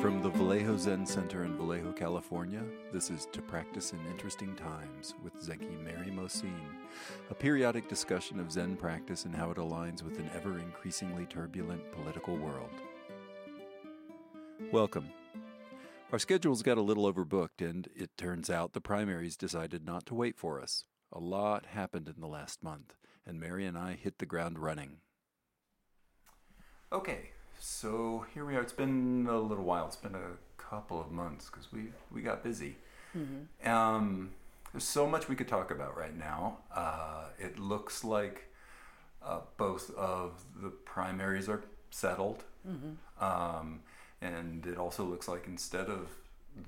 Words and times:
From 0.00 0.22
the 0.22 0.30
Vallejo 0.30 0.78
Zen 0.78 1.04
Center 1.04 1.44
in 1.44 1.58
Vallejo, 1.58 1.92
California, 1.92 2.62
this 2.90 3.10
is 3.10 3.28
To 3.32 3.42
Practice 3.42 3.92
in 3.92 3.98
Interesting 4.10 4.56
Times 4.56 5.14
with 5.22 5.34
Zenki 5.46 5.78
Mary 5.84 6.10
Mocine, 6.10 6.70
a 7.28 7.34
periodic 7.34 7.86
discussion 7.86 8.40
of 8.40 8.50
Zen 8.50 8.76
practice 8.76 9.26
and 9.26 9.34
how 9.34 9.50
it 9.50 9.58
aligns 9.58 10.02
with 10.02 10.18
an 10.18 10.30
ever 10.34 10.58
increasingly 10.58 11.26
turbulent 11.26 11.92
political 11.92 12.34
world. 12.38 12.70
Welcome. 14.72 15.10
Our 16.12 16.18
schedules 16.18 16.62
got 16.62 16.78
a 16.78 16.82
little 16.82 17.12
overbooked, 17.12 17.60
and 17.60 17.86
it 17.94 18.16
turns 18.16 18.48
out 18.48 18.72
the 18.72 18.80
primaries 18.80 19.36
decided 19.36 19.84
not 19.84 20.06
to 20.06 20.14
wait 20.14 20.38
for 20.38 20.62
us. 20.62 20.86
A 21.12 21.20
lot 21.20 21.66
happened 21.66 22.08
in 22.08 22.22
the 22.22 22.26
last 22.26 22.62
month, 22.62 22.94
and 23.26 23.38
Mary 23.38 23.66
and 23.66 23.76
I 23.76 23.98
hit 24.02 24.16
the 24.16 24.24
ground 24.24 24.58
running. 24.58 25.02
Okay, 26.90 27.32
so 27.60 28.24
here 28.34 28.44
we 28.44 28.56
are. 28.56 28.60
It's 28.62 28.72
been 28.72 29.26
a 29.30 29.38
little 29.38 29.64
while. 29.64 29.86
It's 29.86 29.96
been 29.96 30.14
a 30.14 30.36
couple 30.56 31.00
of 31.00 31.10
months 31.10 31.48
because 31.50 31.70
we 31.72 31.92
we 32.10 32.22
got 32.22 32.42
busy. 32.42 32.76
Um, 33.64 34.30
there's 34.72 34.84
so 34.84 35.06
much 35.06 35.28
we 35.28 35.36
could 35.36 35.48
talk 35.48 35.70
about 35.70 35.96
right 35.96 36.16
now. 36.16 36.58
Uh, 36.74 37.24
it 37.38 37.58
looks 37.58 38.04
like 38.04 38.44
uh, 39.24 39.40
both 39.56 39.94
of 39.96 40.42
the 40.62 40.70
primaries 40.70 41.48
are 41.48 41.62
settled, 41.90 42.44
um, 43.20 43.80
and 44.22 44.66
it 44.66 44.78
also 44.78 45.04
looks 45.04 45.28
like 45.28 45.46
instead 45.46 45.86
of 45.88 46.08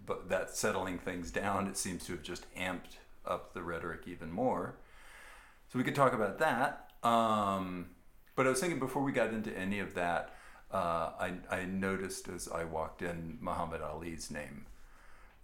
but 0.07 0.29
that 0.29 0.51
settling 0.57 0.99
things 0.99 1.31
down, 1.31 1.67
it 1.67 1.77
seems 1.77 2.05
to 2.07 2.13
have 2.13 2.23
just 2.23 2.47
amped 2.55 2.99
up 3.27 3.55
the 3.55 3.63
rhetoric 3.63 4.03
even 4.07 4.31
more. 4.31 4.75
So 5.73 5.79
we 5.79 5.85
could 5.85 5.95
talk 5.95 6.13
about 6.13 6.39
that. 6.39 6.91
Um, 7.03 7.87
but 8.37 8.47
I 8.47 8.51
was 8.51 8.61
thinking 8.61 8.79
before 8.79 9.03
we 9.03 9.13
got 9.13 9.33
into 9.33 9.57
any 9.57 9.81
of 9.81 9.95
that, 9.95 10.35
uh, 10.73 11.11
I, 11.21 11.35
I 11.51 11.65
noticed 11.65 12.29
as 12.29 12.49
I 12.49 12.65
walked 12.65 13.03
in 13.03 13.39
Muhammad 13.41 13.83
Ali's 13.83 14.31
name 14.31 14.67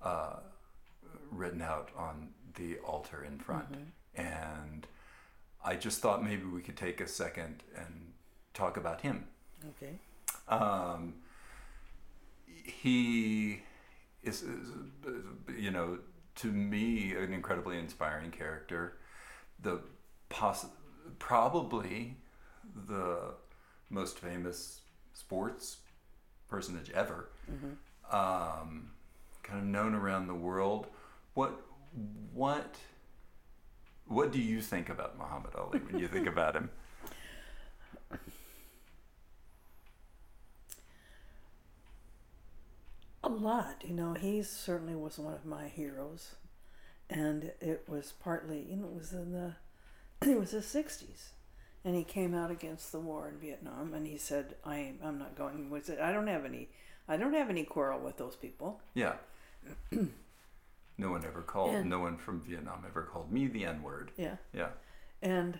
uh, 0.02 0.36
written 1.30 1.62
out 1.62 1.90
on 1.96 2.28
the 2.54 2.78
altar 2.78 3.24
in 3.24 3.38
front. 3.38 3.76
And 4.14 4.86
I 5.64 5.76
just 5.76 6.00
thought 6.00 6.24
maybe 6.24 6.44
we 6.44 6.62
could 6.62 6.76
take 6.76 7.00
a 7.00 7.06
second 7.06 7.62
and 7.76 8.12
talk 8.54 8.76
about 8.76 9.02
him. 9.02 9.26
Okay. 9.76 9.98
Um, 10.48 11.14
he 12.46 13.62
is, 14.22 14.42
is, 14.42 14.70
you 15.56 15.70
know, 15.70 15.98
to 16.36 16.46
me, 16.46 17.12
an 17.12 17.32
incredibly 17.32 17.78
inspiring 17.78 18.30
character. 18.30 18.98
The 19.60 19.80
poss- 20.28 20.66
probably 21.18 22.16
the 22.86 23.34
most 23.90 24.18
famous 24.18 24.80
sports 25.18 25.78
personage 26.48 26.90
ever. 26.90 27.28
Um, 28.10 28.90
kind 29.42 29.60
of 29.60 29.66
known 29.66 29.94
around 29.94 30.26
the 30.28 30.34
world. 30.34 30.86
What 31.34 31.60
what 32.32 32.76
what 34.06 34.32
do 34.32 34.40
you 34.40 34.60
think 34.60 34.88
about 34.88 35.18
Muhammad 35.18 35.54
Ali 35.54 35.78
when 35.80 35.98
you 35.98 36.08
think 36.08 36.26
about 36.26 36.56
him? 36.56 36.70
A 43.24 43.28
lot, 43.28 43.82
you 43.84 43.94
know. 43.94 44.14
He 44.14 44.42
certainly 44.42 44.94
was 44.94 45.18
one 45.18 45.34
of 45.34 45.44
my 45.44 45.68
heroes, 45.68 46.36
and 47.10 47.52
it 47.60 47.84
was 47.88 48.12
partly, 48.12 48.64
you 48.70 48.76
know, 48.76 48.86
it 48.86 48.94
was 48.94 49.12
in 49.12 49.32
the, 49.32 49.56
it 50.30 50.38
was 50.38 50.52
the 50.52 50.58
'60s, 50.58 51.32
and 51.84 51.94
he 51.96 52.04
came 52.04 52.34
out 52.34 52.50
against 52.50 52.92
the 52.92 53.00
war 53.00 53.28
in 53.28 53.38
Vietnam, 53.38 53.94
and 53.94 54.06
he 54.06 54.18
said, 54.18 54.56
"I 54.64 54.94
I'm 55.02 55.18
not 55.18 55.36
going." 55.36 55.70
Was 55.70 55.88
it? 55.88 55.98
I 56.00 56.12
don't 56.12 56.26
have 56.26 56.44
any, 56.44 56.68
I 57.08 57.16
don't 57.16 57.34
have 57.34 57.50
any 57.50 57.64
quarrel 57.64 58.00
with 58.00 58.16
those 58.18 58.36
people. 58.36 58.80
Yeah. 58.94 59.14
no 60.98 61.10
one 61.10 61.24
ever 61.24 61.42
called. 61.42 61.74
And- 61.74 61.88
no 61.90 62.00
one 62.00 62.16
from 62.16 62.40
Vietnam 62.40 62.84
ever 62.86 63.02
called 63.02 63.30
me 63.32 63.46
the 63.46 63.64
N 63.64 63.82
word. 63.82 64.10
Yeah, 64.16 64.36
Yeah. 64.52 64.70
and, 65.22 65.58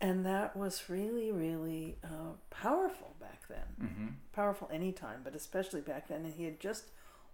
and 0.00 0.24
that 0.26 0.56
was 0.56 0.88
really, 0.88 1.30
really 1.32 1.96
uh, 2.04 2.32
powerful 2.50 3.14
back 3.20 3.42
then. 3.48 3.88
hmm 3.88 4.06
powerful 4.32 4.68
anytime, 4.72 5.20
but 5.24 5.34
especially 5.34 5.80
back 5.80 6.06
then. 6.08 6.24
And 6.24 6.32
he 6.34 6.44
had 6.44 6.60
just 6.60 6.84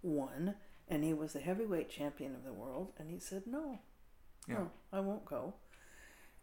won, 0.01 0.55
and 0.87 1.03
he 1.03 1.13
was 1.13 1.33
the 1.33 1.39
heavyweight 1.39 1.89
champion 1.89 2.33
of 2.33 2.43
the 2.43 2.53
world. 2.53 2.93
And 2.97 3.09
he 3.11 3.19
said, 3.19 3.43
"No, 3.45 3.79
Yeah. 4.47 4.55
no, 4.55 4.71
I 4.91 4.99
won't 5.01 5.25
go." 5.25 5.53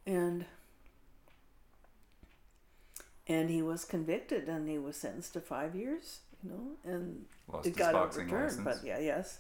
And 0.07 0.47
and 3.27 3.51
he 3.51 3.63
was 3.63 3.85
convicted, 3.85 4.49
and 4.49 4.69
he 4.69 4.79
was 4.79 4.97
sentenced 4.97 5.35
to 5.35 5.41
five 5.41 5.75
years. 5.75 6.21
You 6.43 6.51
know, 6.51 6.93
and 6.93 7.25
Lost 7.53 7.67
it 7.67 7.77
got 7.77 7.95
overturned. 7.95 8.65
But 8.65 8.79
yeah, 8.85 8.99
yes, 8.99 9.39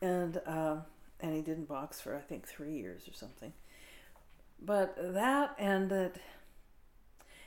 and 0.00 0.40
um, 0.46 0.82
and 1.20 1.34
he 1.34 1.42
didn't 1.42 1.68
box 1.68 2.00
for 2.00 2.16
I 2.16 2.20
think 2.20 2.46
three 2.46 2.74
years 2.74 3.08
or 3.08 3.12
something. 3.12 3.52
But 4.60 4.96
that 5.14 5.54
and 5.58 5.90
that 5.90 6.16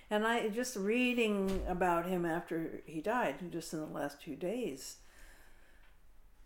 and 0.09 0.25
I 0.25 0.47
just 0.49 0.75
reading 0.75 1.63
about 1.67 2.05
him 2.05 2.25
after 2.25 2.81
he 2.85 3.01
died, 3.01 3.35
just 3.51 3.73
in 3.73 3.79
the 3.79 3.85
last 3.85 4.21
few 4.21 4.35
days, 4.35 4.97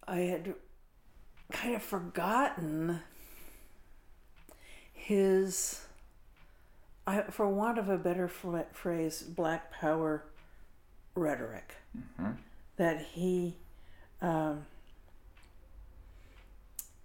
I 0.08 0.20
had 0.22 0.56
kind 1.52 1.76
of 1.76 1.84
forgotten 1.84 3.02
his, 4.94 5.82
I, 7.10 7.24
for 7.32 7.48
want 7.50 7.80
of 7.80 7.90
a 7.90 7.98
better 7.98 8.28
phrase, 8.28 9.24
black 9.24 9.72
power 9.72 10.24
rhetoric. 11.16 11.74
Mhm. 11.98 12.38
That 12.78 13.02
he, 13.02 13.58
um, 14.22 14.66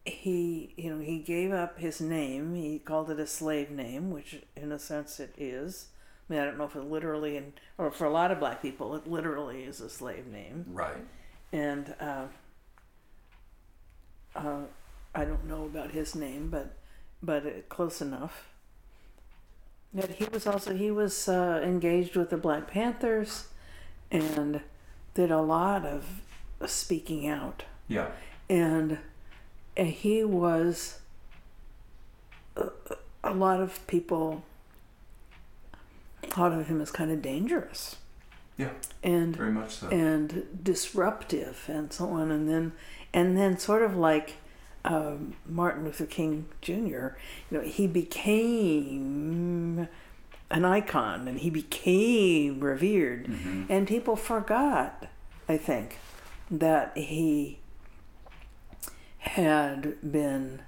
he, 0.05 0.75
you 0.77 0.95
know, 0.95 1.03
he 1.03 1.19
gave 1.19 1.53
up 1.53 1.79
his 1.79 2.01
name. 2.01 2.55
He 2.55 2.79
called 2.79 3.11
it 3.11 3.19
a 3.19 3.27
slave 3.27 3.71
name, 3.71 4.11
which 4.11 4.43
in 4.55 4.71
a 4.73 4.79
sense 4.79 5.19
it 5.19 5.35
is. 5.39 5.89
I 6.29 6.33
mean, 6.33 6.43
I 6.43 6.45
don't 6.45 6.59
know 6.59 6.65
if 6.65 6.77
it 6.77 6.85
literally, 6.85 7.37
and 7.37 7.53
or 7.79 7.91
for 7.91 8.05
a 8.05 8.11
lot 8.11 8.31
of 8.31 8.39
black 8.39 8.61
people, 8.61 8.95
it 8.95 9.07
literally 9.07 9.65
is 9.65 9.81
a 9.81 9.89
slave 9.89 10.27
name. 10.27 10.67
Right. 10.69 11.05
And 11.53 11.95
uh, 11.99 12.27
uh, 14.37 14.63
I 15.15 15.25
don't 15.25 15.47
know 15.47 15.65
about 15.65 15.93
his 15.93 16.15
name, 16.15 16.51
but 16.51 16.77
but 17.23 17.47
it, 17.47 17.69
close 17.71 18.03
enough. 18.03 18.51
That 19.95 20.11
he 20.11 20.25
was 20.33 20.47
also 20.47 20.75
he 20.75 20.91
was 20.91 21.29
uh, 21.29 21.61
engaged 21.65 22.17
with 22.17 22.31
the 22.31 22.37
Black 22.37 22.67
Panthers, 22.69 23.47
and 24.11 24.61
did 25.15 25.31
a 25.31 25.41
lot 25.41 25.87
of 25.87 26.21
speaking 26.67 27.27
out 27.29 27.65
Yeah. 27.89 28.09
and 28.49 28.99
and 29.77 29.89
he 29.89 30.25
was 30.25 30.99
a, 32.57 32.69
a 33.23 33.35
lot 33.35 33.61
of 33.61 33.87
people 33.87 34.43
thought 36.23 36.53
of 36.53 36.67
him 36.69 36.81
as 36.81 36.91
kind 36.91 37.11
of 37.11 37.21
dangerous 37.23 37.97
Yeah. 38.57 38.71
and 39.03 39.37
Very 39.37 39.53
much 39.53 39.77
so. 39.77 39.89
and 39.89 40.47
disruptive 40.63 41.65
and 41.69 41.93
so 41.93 42.09
on 42.09 42.31
and 42.31 42.49
then 42.49 42.73
and 43.13 43.37
then 43.37 43.59
sort 43.59 43.83
of 43.83 43.95
like 43.97 44.35
um, 44.85 45.35
Martin 45.47 45.85
Luther 45.85 46.07
King 46.07 46.47
Jr. 46.61 46.73
you 46.75 47.11
know 47.51 47.61
he 47.63 47.87
became 47.87 49.89
an 50.51 50.65
icon 50.65 51.27
and 51.27 51.41
he 51.41 51.51
became 51.51 52.61
revered 52.61 53.27
Mhm. 53.27 53.67
and 53.69 53.89
people 53.89 54.15
forgot 54.17 55.07
I 55.49 55.57
think 55.57 55.99
that 56.51 56.97
he 56.97 57.59
had 59.19 59.97
been 60.13 60.63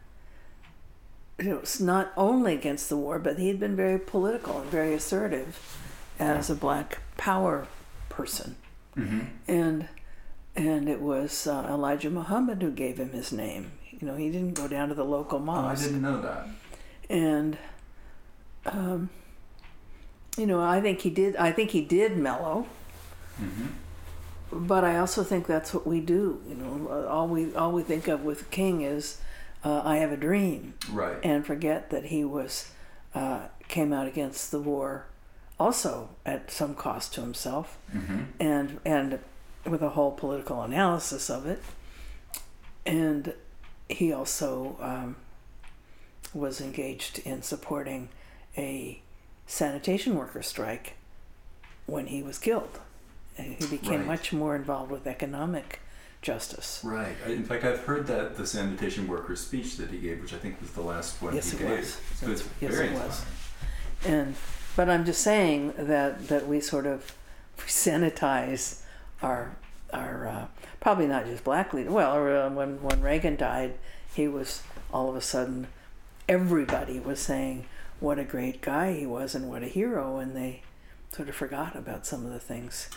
you 1.38 1.50
know, 1.50 1.58
it's 1.58 1.79
not 1.81 2.12
only 2.17 2.55
against 2.55 2.88
the 2.88 2.96
war, 2.96 3.19
but 3.19 3.38
he 3.38 3.49
had 3.49 3.61
been 3.61 3.76
very 3.76 3.99
political 3.99 4.62
and 4.62 4.70
very 4.70 4.94
assertive 4.94 5.76
as 6.19 6.49
a 6.49 6.55
black 6.55 7.00
power 7.19 7.67
person 8.08 8.56
Mhm. 8.96 9.26
and 9.46 9.88
and 10.56 10.88
it 10.88 11.02
was 11.02 11.46
uh, 11.46 11.67
Elijah 11.69 12.08
Muhammad 12.08 12.62
who 12.62 12.70
gave 12.70 12.99
him 12.99 13.11
his 13.11 13.31
name. 13.31 13.73
You 14.00 14.06
know, 14.06 14.16
he 14.16 14.31
didn't 14.31 14.54
go 14.54 14.69
down 14.69 14.88
to 14.88 14.94
the 14.94 15.04
local 15.04 15.38
mosque. 15.38 15.82
Oh, 15.82 15.84
I 15.84 15.87
didn't 15.87 16.02
know 16.02 16.20
that. 16.22 16.46
and 17.08 17.56
um, 18.66 19.10
you 20.37 20.46
know, 20.46 20.60
I 20.60 20.81
think 20.81 21.00
he 21.00 21.10
did. 21.10 21.37
I 21.37 21.52
think 21.52 21.70
he 21.70 21.81
did 21.81 22.16
mellow, 22.16 22.66
hmm 23.38 23.66
but 24.52 24.84
I 24.84 24.98
also 24.98 25.25
think 25.25 25.46
that's 25.48 25.75
what 25.75 25.87
we 25.87 25.98
do. 26.00 26.40
You 26.48 26.54
know, 26.54 27.06
all 27.08 27.26
we 27.26 27.54
all 27.54 27.72
we 27.72 27.82
think 27.82 28.06
of 28.06 28.22
with 28.22 28.50
King 28.50 28.82
is, 28.82 29.20
uh, 29.64 29.82
"I 29.84 29.96
have 29.96 30.12
a 30.12 30.16
dream," 30.16 30.75
Right. 30.90 31.16
and 31.25 31.44
forget 31.44 31.90
that 31.90 32.06
he 32.06 32.25
was 32.25 32.70
uh, 33.14 33.49
came 33.69 33.92
out 33.92 34.06
against 34.06 34.50
the 34.52 34.60
war, 34.60 35.06
also 35.58 36.10
at 36.25 36.50
some 36.50 36.75
cost 36.75 37.14
to 37.14 37.20
himself. 37.22 37.76
hmm 37.90 38.22
and 38.38 38.78
and 38.84 39.19
with 39.64 39.82
a 39.82 39.90
whole 39.90 40.12
political 40.12 40.62
analysis 40.62 41.28
of 41.28 41.44
it. 41.46 41.60
And 42.84 43.34
he 43.88 44.12
also 44.12 44.77
um, 44.81 45.17
was 46.35 46.61
engaged 46.61 47.21
in 47.21 47.43
supporting 47.43 48.09
a 48.56 49.00
sanitation 49.47 50.17
worker 50.17 50.43
strike 50.43 50.94
when 51.87 52.06
he 52.09 52.23
was 52.23 52.38
killed. 52.38 52.81
And 53.38 53.55
he 53.55 53.67
became 53.67 53.99
Right. 54.00 54.06
much 54.06 54.33
more 54.33 54.56
involved 54.56 54.91
with 54.91 55.06
economic 55.06 55.81
justice. 56.23 56.81
Right. 56.83 57.15
In 57.27 57.44
fact, 57.44 57.65
I've 57.65 57.81
heard 57.85 58.06
that 58.09 58.37
the 58.37 58.47
sanitation 58.47 59.06
workers 59.06 59.41
speech 59.41 59.77
that 59.77 59.91
he 59.91 59.99
gave, 59.99 60.21
which 60.23 60.33
I 60.35 60.38
think 60.38 60.61
was 60.61 60.71
the 60.73 60.81
last 60.81 61.21
one 61.23 61.35
Yes, 61.35 61.50
he 61.50 61.56
it 61.59 61.61
gave. 61.61 61.79
was. 61.79 62.00
So 62.17 62.29
Yes, 62.61 62.75
it 62.79 62.93
was. 62.93 63.25
And 64.05 64.35
but 64.75 64.88
I'm 64.91 65.05
just 65.05 65.21
saying 65.23 65.75
that 65.79 66.29
that 66.29 66.47
we 66.49 66.61
sort 66.61 66.87
of 66.87 67.12
sanitize 67.59 68.81
our 69.23 69.56
our 69.93 70.27
uh, 70.27 70.47
probably 70.81 71.06
not 71.06 71.27
just 71.27 71.44
black 71.44 71.73
leaders. 71.73 71.93
Well, 71.93 72.17
or, 72.17 72.37
uh, 72.37 72.50
when 72.50 72.83
when 72.83 73.00
Reagan 73.00 73.37
died, 73.37 73.75
he 74.15 74.29
was 74.29 74.62
all 74.93 75.11
of 75.11 75.17
a 75.17 75.21
sudden 75.21 75.69
everybody 76.29 76.99
was 76.99 77.21
saying 77.21 77.67
what 78.00 78.19
a 78.19 78.25
great 78.25 78.61
guy 78.61 78.93
he 78.93 79.06
was 79.06 79.35
and 79.35 79.49
what 79.49 79.62
a 79.62 79.69
hero, 79.69 80.19
and 80.19 80.37
they 80.37 80.62
sort 81.12 81.29
of 81.29 81.35
forgot 81.35 81.77
about 81.77 82.06
some 82.06 82.27
of 82.27 82.33
the 82.33 82.41
things 82.41 82.91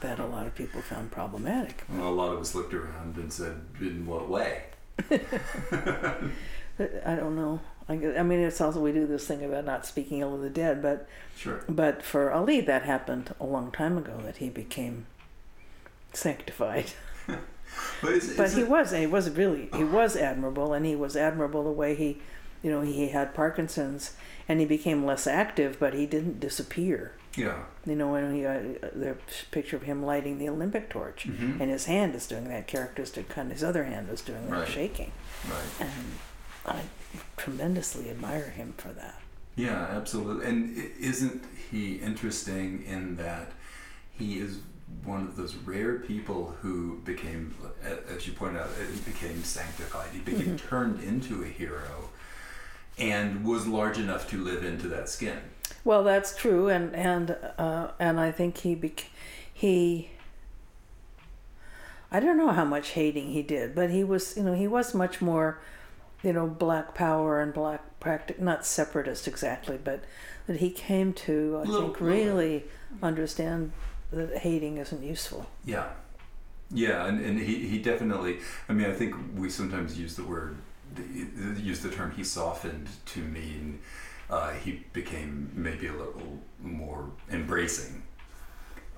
that 0.00 0.18
a 0.18 0.26
lot 0.26 0.46
of 0.46 0.54
people 0.54 0.80
found 0.80 1.10
problematic. 1.10 1.84
Well, 1.88 2.08
a 2.08 2.10
lot 2.10 2.32
of 2.32 2.40
us 2.40 2.54
looked 2.54 2.74
around 2.74 3.16
and 3.16 3.32
said, 3.32 3.60
"In 3.80 4.06
what 4.06 4.28
way?" 4.28 4.64
I 5.10 7.14
don't 7.14 7.36
know. 7.36 7.60
I, 7.88 7.94
I 7.94 8.22
mean, 8.22 8.40
it's 8.40 8.60
also 8.60 8.80
we 8.80 8.92
do 8.92 9.06
this 9.06 9.26
thing 9.26 9.44
about 9.44 9.64
not 9.64 9.86
speaking 9.86 10.20
ill 10.20 10.34
of 10.34 10.40
the 10.40 10.50
dead, 10.50 10.82
but 10.82 11.08
Sure. 11.36 11.64
But 11.68 12.02
for 12.02 12.32
Ali, 12.32 12.60
that 12.60 12.82
happened 12.82 13.34
a 13.40 13.44
long 13.44 13.72
time 13.72 13.98
ago 13.98 14.20
that 14.24 14.36
he 14.36 14.48
became 14.48 15.06
sanctified. 16.12 16.86
But, 18.02 18.12
is, 18.12 18.36
But 18.36 18.46
is 18.46 18.54
he 18.56 18.62
it- 18.62 18.68
was 18.68 18.90
he 18.90 19.06
was 19.06 19.30
really 19.30 19.68
he 19.74 19.82
was 19.84 20.14
admirable, 20.16 20.72
and 20.74 20.84
he 20.84 20.94
was 20.94 21.16
admirable 21.16 21.64
the 21.64 21.70
way 21.70 21.94
he, 21.94 22.20
you 22.62 22.70
know, 22.70 22.82
he 22.82 23.08
had 23.08 23.32
Parkinson's, 23.34 24.14
and 24.48 24.60
he 24.60 24.66
became 24.66 25.06
less 25.06 25.26
active, 25.26 25.78
but 25.80 25.94
he 25.94 26.04
didn't 26.06 26.38
disappear. 26.38 27.12
yeah. 27.34 27.62
You 27.86 27.94
know, 27.96 28.12
when 28.12 28.34
he 28.34 28.44
uh, 28.44 28.60
the 28.94 29.16
picture 29.52 29.76
of 29.76 29.82
him 29.84 30.04
lighting 30.04 30.36
the 30.38 30.48
Olympic 30.50 30.90
torch, 30.90 31.26
Mhm. 31.26 31.60
and 31.60 31.70
his 31.70 31.86
hand 31.86 32.14
is 32.14 32.26
doing 32.26 32.46
that 32.48 32.66
characteristic 32.66 33.28
kind. 33.30 33.50
His 33.50 33.64
other 33.64 33.84
hand 33.84 34.10
is 34.10 34.20
doing 34.20 34.44
that 34.50 34.52
Right. 34.52 34.68
shaking, 34.68 35.12
Right. 35.48 35.72
and 35.80 35.90
I 36.66 36.80
tremendously 37.38 38.10
admire 38.10 38.50
him 38.50 38.74
for 38.76 38.88
that. 38.88 39.18
Yeah, 39.56 39.86
absolutely. 39.90 40.46
And 40.46 40.76
isn't 41.00 41.44
he 41.70 41.94
interesting 41.96 42.84
in 42.86 43.16
that 43.16 43.52
he 44.12 44.38
is 44.38 44.58
one 45.04 45.22
of 45.22 45.36
those 45.36 45.54
rare 45.56 45.98
people 45.98 46.54
who 46.62 46.98
became, 47.04 47.54
as 48.08 48.26
you 48.26 48.32
pointed 48.32 48.60
out, 48.60 48.70
he 48.92 49.00
became 49.00 49.42
sanctified. 49.42 50.08
He 50.12 50.20
became 50.20 50.56
Mhm. 50.56 50.68
turned 50.68 51.02
into 51.02 51.42
a 51.42 51.46
hero 51.46 52.10
and 52.98 53.44
was 53.44 53.66
large 53.66 53.98
enough 53.98 54.28
to 54.30 54.42
live 54.42 54.64
into 54.64 54.86
that 54.88 55.08
skin. 55.08 55.38
Well, 55.84 56.04
that's 56.04 56.36
true, 56.36 56.68
and 56.68 56.94
and 56.94 57.36
uh, 57.58 57.88
and 57.98 58.20
I 58.20 58.30
think 58.30 58.58
he 58.58 58.74
bec- 58.76 59.06
he. 59.52 60.10
I 62.10 62.20
don't 62.20 62.36
know 62.36 62.50
how 62.50 62.64
much 62.66 62.90
hating 62.90 63.30
he 63.30 63.42
did, 63.42 63.74
but 63.74 63.90
he 63.90 64.04
was, 64.04 64.36
you 64.36 64.42
know, 64.42 64.52
he 64.52 64.68
was 64.68 64.92
much 64.94 65.20
more, 65.22 65.58
you 66.22 66.32
know, 66.34 66.46
black 66.46 66.94
power 66.94 67.40
and 67.40 67.54
black 67.54 67.98
practice, 68.00 68.36
not 68.38 68.66
separatist 68.66 69.26
exactly, 69.26 69.78
but 69.82 70.04
that 70.46 70.58
he 70.58 70.70
came 70.70 71.14
to, 71.14 71.60
I 71.62 71.66
Little- 71.66 71.86
think, 71.86 72.00
really 72.02 72.64
understand 73.02 73.72
that 74.12 74.38
hating 74.38 74.78
isn't 74.78 75.02
useful. 75.02 75.46
Yeah. 75.64 75.88
Yeah, 76.74 77.06
and, 77.06 77.20
and 77.24 77.38
he, 77.38 77.66
he 77.68 77.78
definitely, 77.78 78.38
I 78.68 78.72
mean, 78.72 78.88
I 78.88 78.94
think 78.94 79.14
we 79.36 79.50
sometimes 79.50 79.98
use 79.98 80.16
the 80.16 80.24
word, 80.24 80.56
use 81.58 81.80
the 81.80 81.90
term 81.90 82.12
he 82.16 82.24
softened 82.24 82.88
to 83.06 83.20
mean 83.20 83.80
uh, 84.30 84.52
he 84.52 84.82
became 84.94 85.50
maybe 85.54 85.86
a 85.88 85.92
little 85.92 86.38
more 86.62 87.10
embracing 87.30 88.02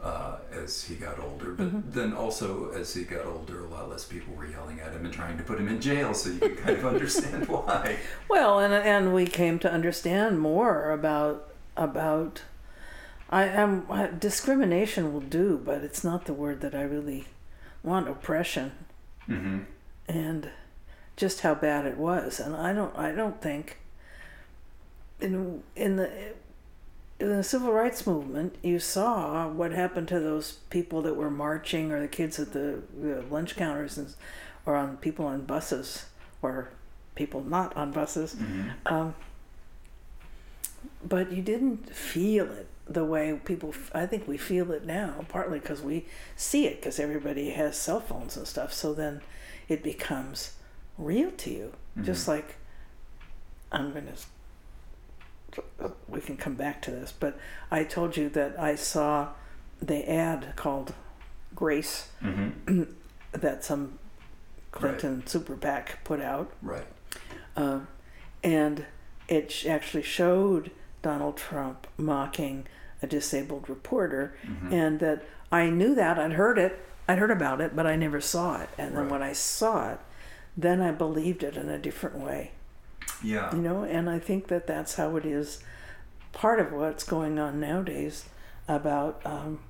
uh, 0.01 0.37
as 0.53 0.85
he 0.85 0.95
got 0.95 1.19
older. 1.19 1.53
But 1.53 1.73
Mhm. 1.73 1.83
then 1.93 2.13
also, 2.13 2.71
as 2.73 2.95
he 2.95 3.03
got 3.05 3.25
older, 3.27 3.65
a 3.65 3.67
lot 3.69 3.89
less 3.91 4.05
people 4.05 4.35
were 4.35 4.47
yelling 4.47 4.79
at 4.81 4.93
him 4.93 5.05
and 5.05 5.13
trying 5.13 5.37
to 5.39 5.43
put 5.43 5.59
him 5.59 5.67
in 5.67 5.81
jail, 5.81 6.15
so 6.15 6.31
you 6.31 6.39
can 6.39 6.55
kind 6.57 6.79
of 6.79 6.85
understand 6.85 7.49
why. 7.49 7.97
Well, 8.29 8.61
and 8.61 8.73
and 8.75 9.13
we 9.15 9.27
came 9.27 9.59
to 9.61 9.73
understand 9.73 10.39
more 10.41 10.91
about 10.93 11.51
about. 11.77 12.43
I 13.35 13.47
am 13.47 13.87
I, 13.91 14.07
discrimination 14.07 15.13
will 15.13 15.21
do, 15.21 15.61
but 15.63 15.83
it's 15.83 16.05
not 16.05 16.27
the 16.27 16.33
word 16.33 16.61
that 16.61 16.73
I 16.73 16.83
really 16.83 17.27
want. 17.83 18.09
Oppression 18.09 18.73
Mm-hmm. 19.29 19.61
and 20.07 20.51
just 21.17 21.41
how 21.41 21.55
bad 21.55 21.87
it 21.87 21.97
was, 21.97 22.39
and 22.39 22.55
I 22.55 22.73
don't 22.73 22.95
I 22.97 23.13
don't 23.13 23.41
think. 23.41 23.79
In 25.21 25.63
in 25.75 25.97
the 25.97 26.11
in 27.19 27.37
the 27.37 27.43
civil 27.43 27.73
rights 27.73 28.07
movement, 28.07 28.57
you 28.63 28.79
saw 28.79 29.49
what 29.49 29.73
happened 29.73 30.09
to 30.09 30.21
those 30.21 30.59
people 30.69 31.01
that 31.03 31.17
were 31.17 31.31
marching, 31.31 31.91
or 31.91 32.01
the 32.01 32.09
kids 32.09 32.39
at 32.39 32.53
the, 32.53 32.83
the 33.01 33.23
lunch 33.31 33.57
counters, 33.57 33.97
and, 33.97 34.15
or 34.67 34.77
on 34.77 34.99
people 34.99 35.25
on 35.25 35.47
buses, 35.47 36.07
or 36.43 36.69
people 37.15 37.43
not 37.43 37.75
on 37.77 37.93
buses. 37.93 38.35
Mm-hmm. 38.35 38.95
Um, 38.95 39.15
but 41.03 41.33
you 41.33 41.43
didn't 41.43 41.95
feel 41.95 42.51
it 42.53 42.67
the 42.87 43.05
way 43.05 43.39
people. 43.45 43.75
i 43.93 44.07
think 44.07 44.29
we 44.29 44.37
feel 44.37 44.71
it 44.71 44.85
now, 44.85 45.25
partly 45.29 45.59
because 45.59 45.83
we 45.83 46.07
see 46.37 46.67
it, 46.67 46.81
because 46.81 46.99
everybody 46.99 47.51
has 47.51 47.77
cell 47.77 48.01
phones 48.01 48.37
and 48.37 48.47
stuff. 48.47 48.73
So 48.73 48.93
then, 48.95 49.21
it 49.69 49.83
becomes 49.83 50.55
real 50.99 51.31
to 51.31 51.51
you. 51.51 51.73
Just 52.03 52.27
like 52.27 52.57
I'm 53.71 53.93
gonna. 53.93 54.15
We 56.09 56.21
can 56.21 56.37
come 56.37 56.55
back 56.55 56.83
to 56.83 56.91
this, 56.91 57.13
but 57.13 57.39
I 57.71 57.85
told 57.85 58.17
you 58.17 58.29
that 58.31 58.59
I 58.59 58.75
saw 58.75 59.29
the 59.81 60.09
ad 60.11 60.55
called 60.57 60.95
Grace 61.55 62.09
Mm-hmm. 62.23 62.83
that 63.33 63.65
some 63.65 63.99
Clinton 64.73 65.25
super 65.27 65.57
PAC 65.57 66.03
put 66.05 66.21
out. 66.21 66.53
Right. 66.63 66.87
Um, 67.57 67.87
and 68.43 68.87
it 69.29 69.65
actually 69.67 70.03
showed 70.03 70.71
Donald 71.03 71.37
Trump 71.37 71.87
mocking 71.97 72.67
a 73.05 73.07
disabled 73.07 73.69
reporter, 73.69 74.35
Mm-hmm. 74.45 74.73
and 74.73 75.01
that 75.01 75.23
I 75.53 75.71
knew 75.71 75.95
that 75.95 76.19
I'd 76.19 76.33
heard 76.33 76.59
it, 76.59 76.81
I'd 77.07 77.19
heard 77.19 77.31
about 77.31 77.61
it, 77.61 77.77
but 77.77 77.87
I 77.87 77.95
never 77.97 78.21
saw 78.21 78.61
it. 78.63 78.69
And 78.79 78.97
then 78.97 79.03
Right. 79.05 79.13
when 79.13 79.23
I 79.23 79.33
saw 79.35 79.91
it, 79.93 79.99
then 80.57 80.81
I 80.81 80.91
believed 80.91 81.43
it 81.45 81.57
in 81.57 81.69
a 81.69 81.79
different 81.79 82.17
way, 82.19 82.53
Yeah. 83.23 83.55
you 83.55 83.61
know. 83.61 83.85
And 83.85 84.09
I 84.11 84.19
think 84.19 84.49
that 84.49 84.67
that's 84.67 84.95
how 84.97 85.17
it 85.17 85.25
is. 85.27 85.63
Part 86.33 86.59
of 86.61 86.73
what's 86.73 87.05
going 87.05 87.39
on 87.39 87.61
nowadays 87.61 88.25
about 88.67 89.21
um, 89.25 89.61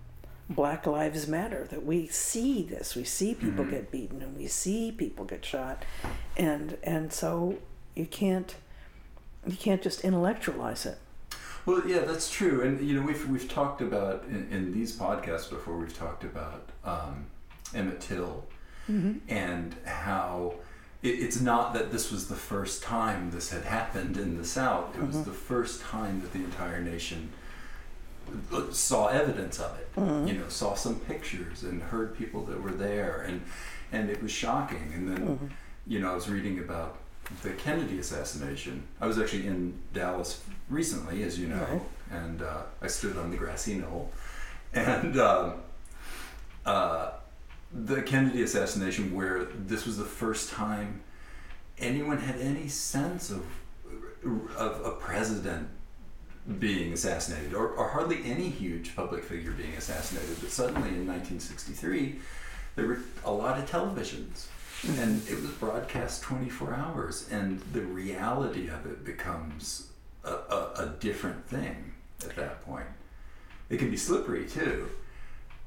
Black 0.48 0.86
Lives 0.86 1.26
Matter 1.26 1.66
that 1.70 1.84
we 1.84 2.06
see 2.06 2.62
this, 2.62 2.94
we 2.94 3.04
see 3.04 3.34
people 3.34 3.64
Mhm. 3.64 3.70
get 3.70 3.90
beaten, 3.90 4.22
and 4.22 4.36
we 4.36 4.46
see 4.46 4.92
people 4.92 5.24
get 5.24 5.44
shot, 5.44 5.84
and 6.36 6.76
and 6.82 7.12
so 7.12 7.56
you 7.94 8.06
can't 8.06 8.54
you 9.46 9.56
can't 9.56 9.82
just 9.82 10.00
intellectualize 10.04 10.86
it. 10.86 10.96
Well, 11.66 11.82
yeah, 11.86 12.00
that's 12.00 12.30
true, 12.30 12.60
and 12.62 12.80
you 12.86 12.94
know 13.00 13.06
we've 13.06 13.26
we've 13.28 13.48
talked 13.48 13.80
about 13.80 14.24
in, 14.28 14.48
in 14.50 14.72
these 14.72 14.94
podcasts 14.96 15.48
before. 15.48 15.76
We've 15.78 15.96
talked 15.96 16.24
about 16.24 16.68
um, 16.84 17.26
Emmett 17.74 18.00
Till 18.00 18.44
Mm-hmm. 18.90 19.12
and 19.32 19.74
how 19.86 20.56
it, 21.02 21.08
it's 21.08 21.40
not 21.40 21.72
that 21.72 21.90
this 21.90 22.12
was 22.12 22.28
the 22.28 22.34
first 22.34 22.82
time 22.82 23.30
this 23.30 23.48
had 23.48 23.62
happened 23.64 24.18
in 24.18 24.36
the 24.36 24.44
South. 24.44 24.94
It 24.94 25.06
was 25.06 25.16
Mhm. 25.16 25.24
the 25.24 25.30
first 25.30 25.80
time 25.80 26.20
that 26.20 26.34
the 26.34 26.40
entire 26.44 26.82
nation 26.82 27.30
uh, 28.52 28.70
saw 28.72 29.06
evidence 29.06 29.58
of 29.58 29.78
it. 29.78 29.88
Mhm. 29.96 30.28
You 30.28 30.34
know, 30.34 30.48
saw 30.50 30.74
some 30.74 30.96
pictures 31.00 31.62
and 31.62 31.82
heard 31.82 32.14
people 32.18 32.44
that 32.44 32.62
were 32.62 32.72
there, 32.72 33.22
and 33.26 33.40
and 33.90 34.10
it 34.10 34.22
was 34.22 34.30
shocking. 34.32 34.92
And 34.94 35.08
then 35.08 35.22
Mhm. 35.28 35.50
you 35.86 36.00
know, 36.00 36.12
I 36.12 36.14
was 36.14 36.28
reading 36.28 36.58
about 36.58 36.98
the 37.42 37.50
Kennedy 37.50 37.98
assassination. 37.98 38.82
I 39.00 39.06
was 39.06 39.18
actually 39.18 39.46
in 39.46 39.74
Dallas 39.92 40.42
recently, 40.68 41.22
as 41.22 41.38
you 41.38 41.48
know, 41.48 41.64
Right. 41.70 41.82
and 42.22 42.42
uh, 42.42 42.62
I 42.82 42.86
stood 42.86 43.16
on 43.16 43.30
the 43.30 43.36
grassy 43.36 43.74
knoll. 43.76 44.10
And 44.72 45.18
um, 45.20 45.54
uh, 46.66 47.10
the 47.72 48.02
Kennedy 48.02 48.42
assassination, 48.42 49.14
where 49.14 49.44
this 49.44 49.86
was 49.86 49.96
the 49.98 50.04
first 50.04 50.50
time 50.50 51.00
anyone 51.78 52.18
had 52.18 52.40
any 52.40 52.68
sense 52.68 53.30
of 53.30 53.44
of 54.56 54.80
a 54.86 54.92
president 54.92 55.68
being 56.58 56.92
assassinated, 56.94 57.52
or, 57.52 57.68
or 57.68 57.88
hardly 57.88 58.22
any 58.24 58.48
huge 58.48 58.96
public 58.96 59.22
figure 59.22 59.52
being 59.52 59.74
assassinated. 59.74 60.36
But 60.40 60.50
suddenly, 60.50 60.88
in 60.90 61.06
1963, 61.06 62.16
there 62.74 62.86
were 62.86 62.98
a 63.24 63.30
lot 63.32 63.58
of 63.58 63.68
televisions 63.70 64.46
and 64.98 65.26
it 65.28 65.40
was 65.40 65.50
broadcast 65.52 66.22
24 66.22 66.74
hours 66.74 67.28
and 67.30 67.60
the 67.72 67.80
reality 67.80 68.68
of 68.68 68.84
it 68.86 69.04
becomes 69.04 69.88
a, 70.24 70.30
a, 70.32 70.72
a 70.76 70.94
different 71.00 71.46
thing 71.46 71.92
at 72.22 72.36
that 72.36 72.64
point. 72.64 72.86
It 73.70 73.78
can 73.78 73.90
be 73.90 73.96
slippery 73.96 74.46
too 74.46 74.88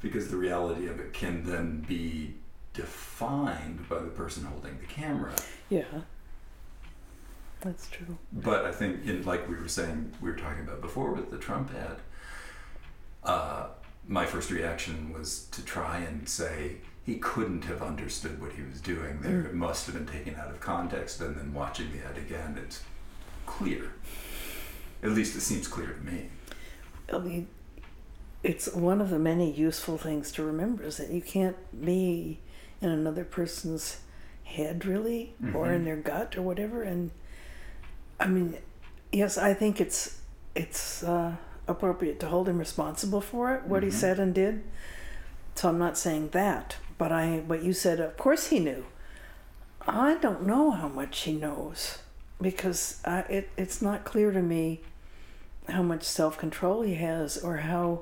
because 0.02 0.30
the 0.30 0.38
reality 0.38 0.88
of 0.88 1.00
it 1.00 1.14
can 1.14 1.44
then 1.44 1.84
be 1.88 2.36
defined 2.74 3.88
by 3.90 4.00
the 4.00 4.10
person 4.10 4.44
holding 4.46 4.78
the 4.80 4.86
camera. 4.86 5.34
Yeah, 5.70 5.84
that's 7.62 7.90
true. 7.90 8.18
but 8.32 8.66
i 8.66 8.72
think 8.72 9.04
in 9.06 9.24
like 9.26 9.50
we 9.50 9.56
were 9.56 9.68
saying 9.68 10.14
we 10.22 10.30
were 10.30 10.38
talking 10.38 10.64
about 10.64 10.80
before 10.80 11.12
with 11.12 11.32
the 11.32 11.38
trump 11.38 11.72
ad 11.74 11.98
uh, 13.24 13.68
my 14.08 14.26
first 14.26 14.52
reaction 14.52 15.12
was 15.12 15.46
to 15.48 15.66
try 15.66 15.98
and 15.98 16.30
say 16.30 16.78
he 17.08 17.16
couldn't 17.16 17.64
have 17.64 17.82
understood 17.82 18.40
what 18.42 18.52
he 18.52 18.62
was 18.62 18.82
doing 18.82 19.22
there. 19.22 19.40
It 19.40 19.54
must 19.54 19.86
have 19.86 19.96
been 19.96 20.06
taken 20.06 20.36
out 20.36 20.50
of 20.50 20.60
context. 20.60 21.22
And 21.22 21.38
then 21.38 21.54
watching 21.54 21.90
the 21.94 22.06
ad 22.06 22.18
again, 22.18 22.60
it's 22.62 22.82
clear. 23.46 23.94
At 25.02 25.12
least 25.12 25.34
it 25.38 25.40
seems 25.40 25.70
clear 25.70 25.88
to 25.88 26.02
me. 26.02 26.28
I 27.12 27.18
mean, 27.20 27.48
it's 28.44 28.68
one 28.74 29.00
of 29.00 29.10
the 29.10 29.20
many 29.20 29.50
useful 29.50 29.98
things 29.98 30.34
to 30.34 30.44
remember 30.44 30.84
is 30.84 30.98
that 30.98 31.10
you 31.10 31.22
can't 31.22 31.56
be 31.84 32.40
in 32.82 32.90
another 32.90 33.24
person's 33.24 34.02
head 34.44 34.86
really 34.86 35.34
or 35.54 35.72
in 35.72 35.84
their 35.84 35.98
gut 35.98 36.38
or 36.38 36.42
whatever 36.42 36.82
and 36.82 37.12
i 38.18 38.26
mean 38.26 38.58
yes 39.12 39.38
i 39.38 39.54
think 39.54 39.82
it's 39.82 40.22
it's 40.56 41.04
uh, 41.04 41.36
appropriate 41.68 42.18
to 42.18 42.28
hold 42.28 42.48
him 42.48 42.58
responsible 42.58 43.20
for 43.20 43.54
it 43.54 43.64
what 43.66 43.84
he 43.84 43.92
said 43.92 44.20
and 44.20 44.34
did 44.34 44.64
so 45.56 45.68
i'm 45.68 45.78
not 45.78 45.98
saying 45.98 46.30
that 46.30 46.78
but 46.98 47.12
i 47.12 47.38
what 47.48 47.64
you 47.64 47.74
said 47.74 48.00
of 48.00 48.18
course 48.18 48.48
he 48.48 48.60
knew. 48.60 48.86
I 49.90 50.16
don't 50.16 50.46
know 50.46 50.72
how 50.72 50.90
much 50.90 51.20
he 51.22 51.32
knows 51.34 52.00
because 52.42 53.00
I, 53.06 53.20
it, 53.22 53.50
it's 53.58 53.82
not 53.82 54.04
clear 54.04 54.32
to 54.32 54.42
me 54.42 54.82
how 55.70 55.82
much 55.82 56.04
self-control 56.04 56.82
he 56.82 56.96
has 56.96 57.38
or 57.38 57.58
how 57.58 58.02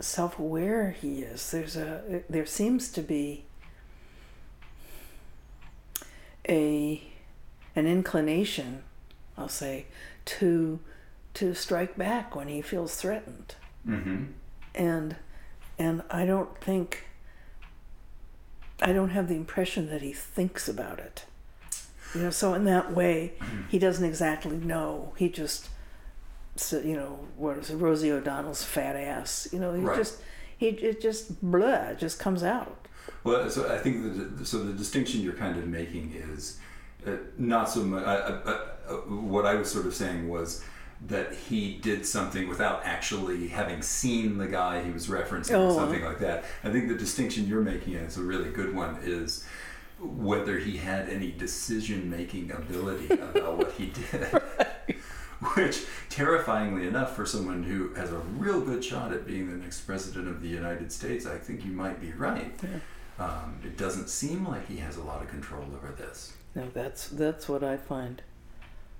self-aware 0.00 0.90
he 0.90 1.20
is. 1.20 1.50
There's 1.52 1.76
a 1.76 2.22
there 2.28 2.46
seems 2.46 2.90
to 2.92 3.00
be 3.02 3.44
a 6.48 7.02
an 7.74 7.86
inclination 7.86 8.82
i'll 9.36 9.48
say 9.48 9.86
to 10.24 10.78
to 11.34 11.54
strike 11.54 11.96
back 11.96 12.34
when 12.34 12.48
he 12.48 12.62
feels 12.62 12.96
threatened. 12.96 13.54
Mm-hmm. 13.86 14.24
and 14.74 15.16
and 15.78 16.02
i 16.10 16.24
don't 16.26 16.58
think 16.60 17.05
i 18.82 18.92
don't 18.92 19.10
have 19.10 19.28
the 19.28 19.34
impression 19.34 19.88
that 19.90 20.02
he 20.02 20.12
thinks 20.12 20.68
about 20.68 20.98
it 20.98 21.24
you 22.14 22.20
know 22.22 22.30
so 22.30 22.54
in 22.54 22.64
that 22.64 22.92
way 22.92 23.32
he 23.68 23.78
doesn't 23.78 24.04
exactly 24.04 24.56
know 24.56 25.12
he 25.16 25.28
just 25.28 25.68
so, 26.56 26.78
you 26.80 26.96
know 26.96 27.18
what 27.36 27.58
is 27.58 27.70
it 27.70 27.76
rosie 27.76 28.10
o'donnell's 28.10 28.62
fat 28.64 28.96
ass 28.96 29.48
you 29.52 29.58
know 29.58 29.74
he 29.74 29.80
Right. 29.82 29.96
just 29.98 30.20
he 30.56 30.68
it 30.68 31.00
just 31.00 31.40
blah 31.42 31.88
it 31.90 31.98
just 31.98 32.18
comes 32.18 32.42
out 32.42 32.86
Well, 33.24 33.50
so 33.50 33.68
I 33.72 33.78
think 33.78 34.36
the 34.38 34.44
so 34.46 34.58
the 34.64 34.72
distinction 34.72 35.20
you're 35.20 35.34
kind 35.34 35.58
of 35.58 35.66
making 35.68 36.14
is 36.14 36.58
uh, 37.06 37.16
not 37.38 37.68
so 37.68 37.80
much. 37.82 38.04
Uh, 38.04 38.40
uh, 38.50 38.66
uh, 38.88 38.92
what 39.32 39.44
I 39.46 39.54
was 39.54 39.70
sort 39.70 39.86
of 39.86 39.94
saying 39.94 40.28
was 40.28 40.64
that 41.08 41.34
he 41.34 41.74
did 41.74 42.06
something 42.06 42.48
without 42.48 42.80
actually 42.84 43.48
having 43.48 43.82
seen 43.82 44.38
the 44.38 44.46
guy 44.46 44.82
he 44.82 44.90
was 44.90 45.08
referencing 45.08 45.52
or 45.52 45.70
Oh. 45.70 45.76
something 45.76 46.02
like 46.04 46.18
that. 46.20 46.44
I 46.64 46.70
think 46.70 46.88
the 46.88 46.94
distinction 46.94 47.46
you're 47.46 47.60
making 47.62 47.94
and 47.96 48.04
it's 48.06 48.16
a 48.16 48.22
really 48.22 48.50
good 48.50 48.74
one 48.74 48.98
is 49.02 49.44
whether 50.00 50.58
he 50.58 50.76
had 50.78 51.08
any 51.08 51.30
decision 51.32 52.10
making 52.10 52.50
ability 52.50 53.12
about 53.14 53.58
what 53.58 53.72
he 53.72 53.86
did. 54.10 54.26
Which, 55.54 55.84
terrifyingly 56.08 56.86
enough, 56.88 57.14
for 57.14 57.26
someone 57.26 57.62
who 57.62 57.92
has 57.94 58.10
a 58.10 58.18
real 58.18 58.62
good 58.62 58.82
shot 58.82 59.12
at 59.12 59.26
being 59.26 59.50
the 59.50 59.56
next 59.56 59.80
president 59.82 60.28
of 60.28 60.40
the 60.40 60.48
United 60.48 60.90
States, 60.90 61.26
I 61.26 61.36
think 61.36 61.62
you 61.62 61.72
might 61.72 62.00
be 62.00 62.10
right. 62.12 62.54
Um, 63.18 63.58
it 63.62 63.76
doesn't 63.76 64.08
seem 64.08 64.46
like 64.46 64.66
he 64.66 64.78
has 64.78 64.96
a 64.96 65.02
lot 65.02 65.22
of 65.22 65.28
control 65.28 65.62
over 65.74 65.92
this. 65.96 66.32
no 66.54 66.68
that's 66.72 67.08
that's 67.08 67.48
what 67.48 67.62
i 67.64 67.76
find 67.76 68.20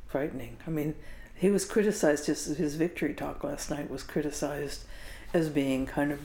frightening 0.07 0.57
i 0.67 0.71
mean 0.71 0.95
he 1.39 1.51
was 1.51 1.65
criticized 1.65 2.27
just 2.27 2.57
his 2.57 2.75
victory 2.77 3.15
talk 3.15 3.45
last 3.45 3.71
night 3.71 3.91
was 3.91 4.03
criticized 4.03 4.85
as 5.35 5.49
being 5.49 5.87
kind 5.87 6.11
of 6.13 6.21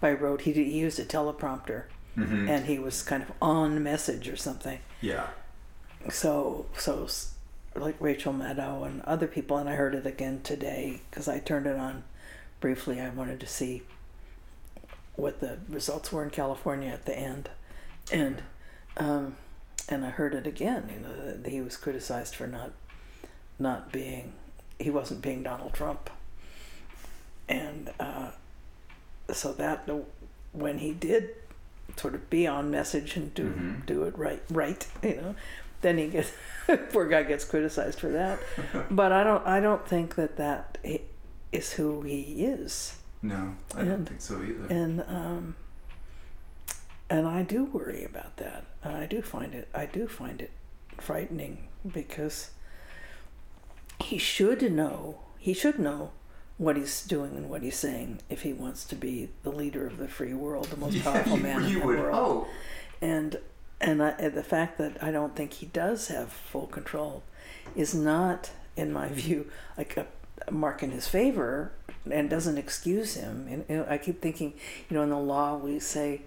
by 0.00 0.12
rote 0.12 0.42
he, 0.42 0.52
he 0.52 0.78
used 0.78 0.98
a 0.98 1.04
teleprompter 1.04 1.84
Mm-hmm. 2.16 2.48
and 2.48 2.66
he 2.66 2.78
was 2.78 3.02
kind 3.02 3.24
of 3.24 3.32
on 3.42 3.82
message 3.82 4.28
or 4.28 4.36
something 4.36 4.78
Yeah. 5.00 5.26
so 6.10 6.66
so 6.78 7.08
like 7.74 7.96
Rachel 7.98 8.32
Maddow 8.32 8.86
and 8.86 9.02
other 9.02 9.26
people, 9.26 9.56
and 9.56 9.68
I 9.68 9.74
heard 9.74 9.96
it 9.96 10.06
again 10.06 10.40
today 10.44 11.00
because 11.10 11.26
I 11.26 11.40
turned 11.40 11.66
it 11.66 11.74
on 11.74 12.04
briefly. 12.60 13.00
I 13.00 13.08
wanted 13.08 13.40
to 13.40 13.48
see 13.48 13.82
what 15.16 15.40
the 15.40 15.58
results 15.68 16.12
were 16.12 16.22
in 16.22 16.30
California 16.30 16.90
at 16.90 17.04
the 17.04 17.18
end, 17.18 17.50
and 18.12 18.42
um, 18.96 19.34
and 19.88 20.04
I 20.06 20.10
heard 20.10 20.34
it 20.34 20.46
again. 20.46 20.88
You 20.94 21.00
know, 21.00 21.50
he 21.50 21.60
was 21.60 21.76
criticized 21.76 22.36
for 22.36 22.46
not 22.46 22.70
not 23.58 23.90
being 23.90 24.34
he 24.78 24.90
wasn't 24.90 25.22
being 25.22 25.42
Donald 25.42 25.72
Trump, 25.72 26.10
and 27.48 27.90
uh, 28.00 28.30
so 29.32 29.52
that 29.52 29.88
when 30.52 30.78
he 30.78 30.92
did 30.92 31.30
sort 31.96 32.14
of 32.14 32.28
be 32.30 32.46
on 32.46 32.70
message 32.70 33.16
and 33.16 33.32
do 33.34 33.44
Mhm. 33.50 33.86
do 33.86 34.04
it 34.04 34.16
right 34.18 34.42
right 34.50 34.86
you 35.02 35.16
know 35.16 35.34
then 35.82 35.98
he 35.98 36.08
gets 36.08 36.32
poor 36.92 37.06
guy 37.06 37.22
gets 37.22 37.44
criticized 37.44 38.00
for 38.00 38.08
that 38.08 38.40
but 38.90 39.12
i 39.12 39.22
don't 39.22 39.46
i 39.46 39.60
don't 39.60 39.86
think 39.86 40.14
that 40.14 40.36
that 40.38 40.78
is 41.52 41.74
who 41.74 42.00
he 42.02 42.44
is 42.44 42.96
No, 43.22 43.54
I 43.76 43.84
don't 43.84 44.06
think 44.06 44.20
so 44.22 44.42
either. 44.42 44.66
and 44.70 45.02
um 45.06 45.56
and 47.10 47.26
i 47.28 47.42
do 47.42 47.64
worry 47.66 48.02
about 48.04 48.38
that 48.38 48.64
i 48.82 49.04
do 49.06 49.20
find 49.22 49.54
it 49.54 49.68
i 49.74 49.84
do 49.86 50.08
find 50.08 50.40
it 50.40 50.50
frightening 50.98 51.68
because 51.92 52.50
he 54.14 54.18
should 54.18 54.62
know 54.72 55.18
he 55.38 55.52
should 55.52 55.78
know 55.78 56.12
what 56.56 56.76
he's 56.76 57.02
doing 57.04 57.32
and 57.36 57.50
what 57.50 57.62
he's 57.62 57.76
saying 57.76 58.20
if 58.30 58.42
he 58.42 58.52
wants 58.52 58.84
to 58.84 58.94
be 58.94 59.28
the 59.42 59.50
leader 59.50 59.86
of 59.88 59.96
the 59.98 60.06
free 60.06 60.32
world 60.34 60.66
the 60.66 60.76
most 60.76 61.02
powerful 61.08 61.36
man 61.36 61.64
in 61.64 61.74
the 61.74 61.80
world 61.84 62.14
hope. 62.14 62.48
and 63.02 63.38
and, 63.80 64.00
I, 64.02 64.10
and 64.10 64.34
the 64.34 64.44
fact 64.44 64.78
that 64.78 65.02
I 65.02 65.10
don't 65.10 65.34
think 65.34 65.54
he 65.54 65.66
does 65.66 66.06
have 66.08 66.28
full 66.32 66.68
control 66.68 67.22
is 67.76 67.92
not, 67.92 68.50
in 68.76 68.92
my 68.92 69.08
view, 69.08 69.50
like 69.76 69.96
a, 69.96 70.06
a 70.46 70.52
mark 70.52 70.82
in 70.82 70.90
his 70.92 71.06
favor, 71.08 71.72
and 72.10 72.30
doesn't 72.30 72.56
excuse 72.56 73.14
him. 73.14 73.64
And, 73.68 73.84
I 73.90 73.98
keep 73.98 74.22
thinking, 74.22 74.54
you 74.88 74.96
know, 74.96 75.02
in 75.02 75.10
the 75.10 75.18
law 75.18 75.56
we 75.56 75.80
say 75.80 76.22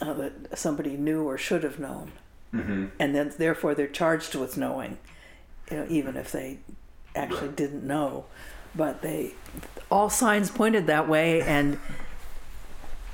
uh, 0.00 0.12
that 0.12 0.56
somebody 0.56 0.96
knew 0.96 1.24
or 1.24 1.38
should 1.38 1.64
have 1.64 1.78
known, 1.78 2.12
Mm-hmm. 2.54 2.86
and 3.00 3.14
then 3.14 3.32
therefore 3.38 3.74
they're 3.74 3.88
charged 3.88 4.34
with 4.34 4.58
knowing, 4.58 4.98
you 5.70 5.78
know, 5.78 5.86
even 5.88 6.16
if 6.18 6.30
they 6.30 6.58
actually 7.14 7.48
didn't 7.48 7.84
know, 7.84 8.24
but 8.74 9.02
they 9.02 9.34
all 9.90 10.10
signs 10.10 10.50
pointed 10.50 10.86
that 10.86 11.08
way, 11.08 11.42
and 11.42 11.78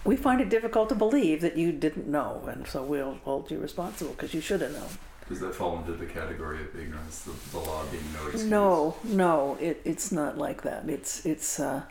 we 0.05 0.17
find 0.17 0.40
it 0.40 0.49
difficult 0.49 0.88
to 0.88 0.95
believe 0.95 1.40
that 1.40 1.57
you 1.57 1.73
didn't 1.73 2.07
know, 2.07 2.45
and 2.49 2.67
so 2.67 2.83
we'll 2.83 3.19
hold 3.25 3.50
you 3.50 3.59
responsible 3.59 4.12
because 4.12 4.33
you 4.33 4.40
should 4.40 4.61
have 4.61 4.73
known. 4.73 4.88
Does 5.28 5.40
that 5.40 5.55
fall 5.55 5.78
into 5.78 5.93
the 5.93 6.07
category 6.07 6.62
of 6.62 6.75
ignorance? 6.78 7.21
The, 7.21 7.33
the 7.50 7.59
law 7.59 7.85
being 7.90 8.02
no 8.14 8.26
excuse. 8.28 8.45
No, 8.45 8.97
no, 9.05 9.59
it, 9.61 9.83
it's 9.85 10.11
not 10.11 10.38
like 10.38 10.62
that. 10.62 10.88
It's 10.88 11.26
it's 11.26 11.61
uh, 11.61 11.83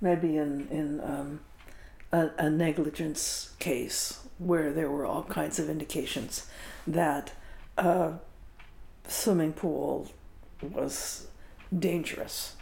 maybe 0.00 0.36
in 0.36 0.68
in 0.70 1.00
um, 1.00 1.40
a, 2.12 2.30
a 2.38 2.50
negligence 2.50 3.54
case 3.58 4.20
where 4.38 4.72
there 4.72 4.90
were 4.90 5.04
all 5.04 5.24
kinds 5.24 5.58
of 5.58 5.68
indications 5.68 6.46
that 6.86 7.32
a 7.76 8.12
swimming 9.08 9.52
pool 9.52 10.10
was 10.62 11.26
dangerous, 11.78 12.56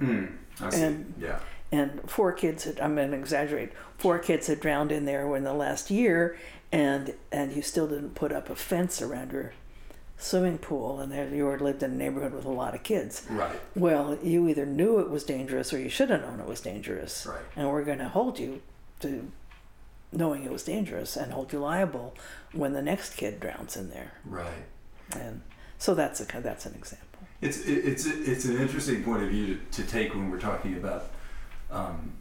Mm, 0.00 0.36
I 0.60 0.70
see. 0.70 0.82
And- 0.82 1.14
yeah. 1.18 1.38
and 1.72 2.00
four 2.10 2.32
kids 2.32 2.64
had 2.64 2.78
I'm 2.80 2.94
going 2.96 3.10
to 3.12 3.16
exaggerate. 3.16 3.72
Four 3.98 4.18
kids 4.18 4.46
had 4.46 4.60
drowned 4.60 4.92
in 4.92 5.04
there 5.06 5.34
in 5.36 5.44
the 5.44 5.54
last 5.54 5.90
year, 5.90 6.36
and 6.72 7.14
and 7.32 7.52
you 7.52 7.62
still 7.62 7.86
didn't 7.86 8.14
put 8.14 8.30
up 8.32 8.50
a 8.50 8.56
fence 8.56 9.00
around 9.00 9.32
your 9.32 9.52
swimming 10.18 10.58
pool, 10.58 11.00
and 11.00 11.10
there 11.12 11.28
you 11.28 11.44
were 11.44 11.58
lived 11.58 11.82
in 11.82 11.90
a 11.92 11.94
neighborhood 11.94 12.32
with 12.32 12.44
a 12.44 12.50
lot 12.50 12.74
of 12.74 12.82
kids. 12.82 13.26
Right. 13.30 13.58
Well, 13.74 14.18
you 14.22 14.48
either 14.48 14.64
knew 14.66 14.98
it 14.98 15.10
was 15.10 15.24
dangerous 15.24 15.72
or 15.72 15.78
you 15.78 15.88
should 15.90 16.10
have 16.10 16.22
known 16.22 16.40
it 16.40 16.46
was 16.46 16.60
dangerous. 16.60 17.26
Right. 17.26 17.40
And 17.54 17.68
we're 17.68 17.84
going 17.84 17.98
to 17.98 18.08
hold 18.08 18.38
you 18.38 18.62
to 19.00 19.30
knowing 20.12 20.44
it 20.44 20.50
was 20.52 20.62
dangerous 20.62 21.16
and 21.16 21.32
hold 21.32 21.52
you 21.52 21.58
liable 21.58 22.14
when 22.52 22.72
the 22.72 22.80
next 22.82 23.14
kid 23.16 23.40
drowns 23.40 23.76
in 23.76 23.90
there. 23.90 24.12
Right. 24.24 24.64
And 25.14 25.42
so 25.78 25.94
that's 25.94 26.20
a 26.20 26.24
that's 26.40 26.64
an 26.66 26.74
example. 26.74 27.05
It's 27.40 27.58
it, 27.58 27.84
it's 27.84 28.06
it's 28.06 28.44
an 28.44 28.56
interesting 28.58 29.04
point 29.04 29.22
of 29.22 29.30
view 29.30 29.54
to, 29.54 29.82
to 29.82 29.88
take 29.88 30.14
when 30.14 30.30
we're 30.30 30.40
talking 30.40 30.76
about 30.76 31.10
um, 31.70 32.12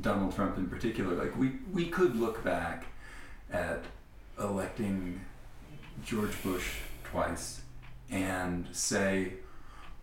Donald 0.00 0.34
Trump 0.34 0.58
in 0.58 0.68
particular. 0.68 1.14
Like 1.14 1.36
we 1.36 1.52
we 1.72 1.86
could 1.86 2.16
look 2.16 2.44
back 2.44 2.86
at 3.50 3.84
electing 4.38 5.20
George 6.04 6.42
Bush 6.42 6.76
twice 7.04 7.62
and 8.10 8.66
say, 8.72 9.34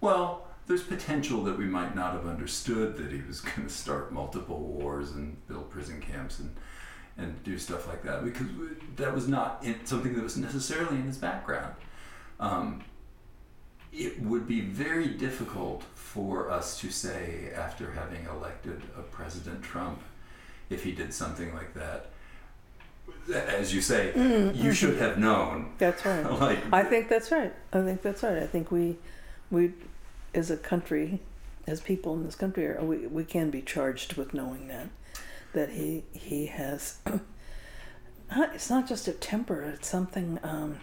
well, 0.02 0.48
there's 0.68 0.84
potential 0.84 1.44
that 1.44 1.58
we 1.58 1.66
might 1.66 1.96
not 1.96 2.14
have 2.14 2.26
understood 2.26 2.98
that 2.98 3.12
he 3.12 3.22
was 3.28 3.42
going 3.42 3.68
to 3.68 3.74
start 3.74 4.12
multiple 4.12 4.60
wars 4.60 5.12
and 5.12 5.46
build 5.48 5.70
prison 5.70 6.02
camps 6.02 6.40
and 6.40 6.56
and 7.18 7.42
do 7.44 7.58
stuff 7.58 7.88
like 7.88 8.04
that 8.04 8.26
because 8.26 8.48
that 8.98 9.14
was 9.14 9.28
not 9.28 9.64
in, 9.64 9.86
something 9.86 10.14
that 10.16 10.24
was 10.24 10.36
necessarily 10.36 10.98
in 10.98 11.04
his 11.04 11.18
background. 11.18 11.74
Um, 12.42 12.84
it 13.98 14.22
would 14.22 14.48
be 14.48 14.62
very 14.62 15.08
difficult 15.08 15.84
for 15.94 16.52
us 16.52 16.80
to 16.82 16.90
say 16.92 17.52
after 17.56 17.92
having 17.92 18.25
elected 18.25 18.82
a 18.98 19.02
President 19.02 19.64
Trump 19.64 20.02
if 20.70 20.84
he 20.84 20.92
did 20.92 21.14
something 21.14 21.54
like 21.54 21.74
that. 21.74 22.08
As 23.34 23.74
you 23.74 23.82
say, 23.82 24.12
Mm-hmm. 24.16 24.62
you 24.64 24.74
should 24.74 24.98
have 24.98 25.18
known. 25.18 25.72
That's 25.78 26.06
right. 26.06 26.24
like 26.40 26.60
I 26.74 26.84
think 26.84 27.08
that's 27.10 27.32
right. 27.32 27.54
I 27.74 27.82
think 27.82 28.02
that's 28.02 28.22
right. 28.24 28.38
I 28.44 28.48
think 28.48 28.72
we, 28.72 28.98
we, 29.50 29.74
as 30.34 30.52
a 30.52 30.58
country, 30.58 31.20
as 31.68 31.82
people 31.82 32.14
in 32.16 32.24
this 32.25 32.36
country, 32.36 32.66
are, 32.68 32.84
we 32.84 33.08
we 33.08 33.24
can 33.24 33.50
be 33.50 33.62
charged 33.62 34.14
with 34.18 34.34
knowing 34.34 34.68
that, 34.68 34.88
that 35.54 35.70
he 35.70 36.04
he 36.12 36.48
has. 36.48 36.98
It's 38.56 38.72
not 38.72 38.88
just 38.88 39.08
a 39.08 39.12
temper. 39.14 39.62
It's 39.62 39.88
something. 39.88 40.40
Um, 40.44 40.80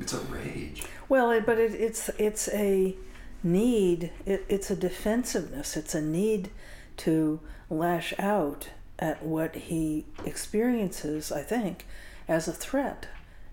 it's 0.00 0.12
a 0.12 0.20
rage. 0.20 0.82
well, 1.08 1.30
it, 1.30 1.46
but 1.46 1.58
it, 1.58 1.74
it's 1.74 2.08
it's 2.18 2.48
a 2.48 2.96
need. 3.42 4.12
It, 4.26 4.44
it's 4.48 4.70
a 4.70 4.76
defensiveness. 4.76 5.76
It's 5.76 5.94
a 5.94 6.00
need 6.02 6.50
to 6.98 7.40
lash 7.68 8.12
out 8.18 8.68
at 8.98 9.22
what 9.22 9.54
he 9.54 10.06
experiences. 10.24 11.30
I 11.32 11.42
think 11.42 11.86
as 12.28 12.48
a 12.48 12.52
threat, 12.52 13.08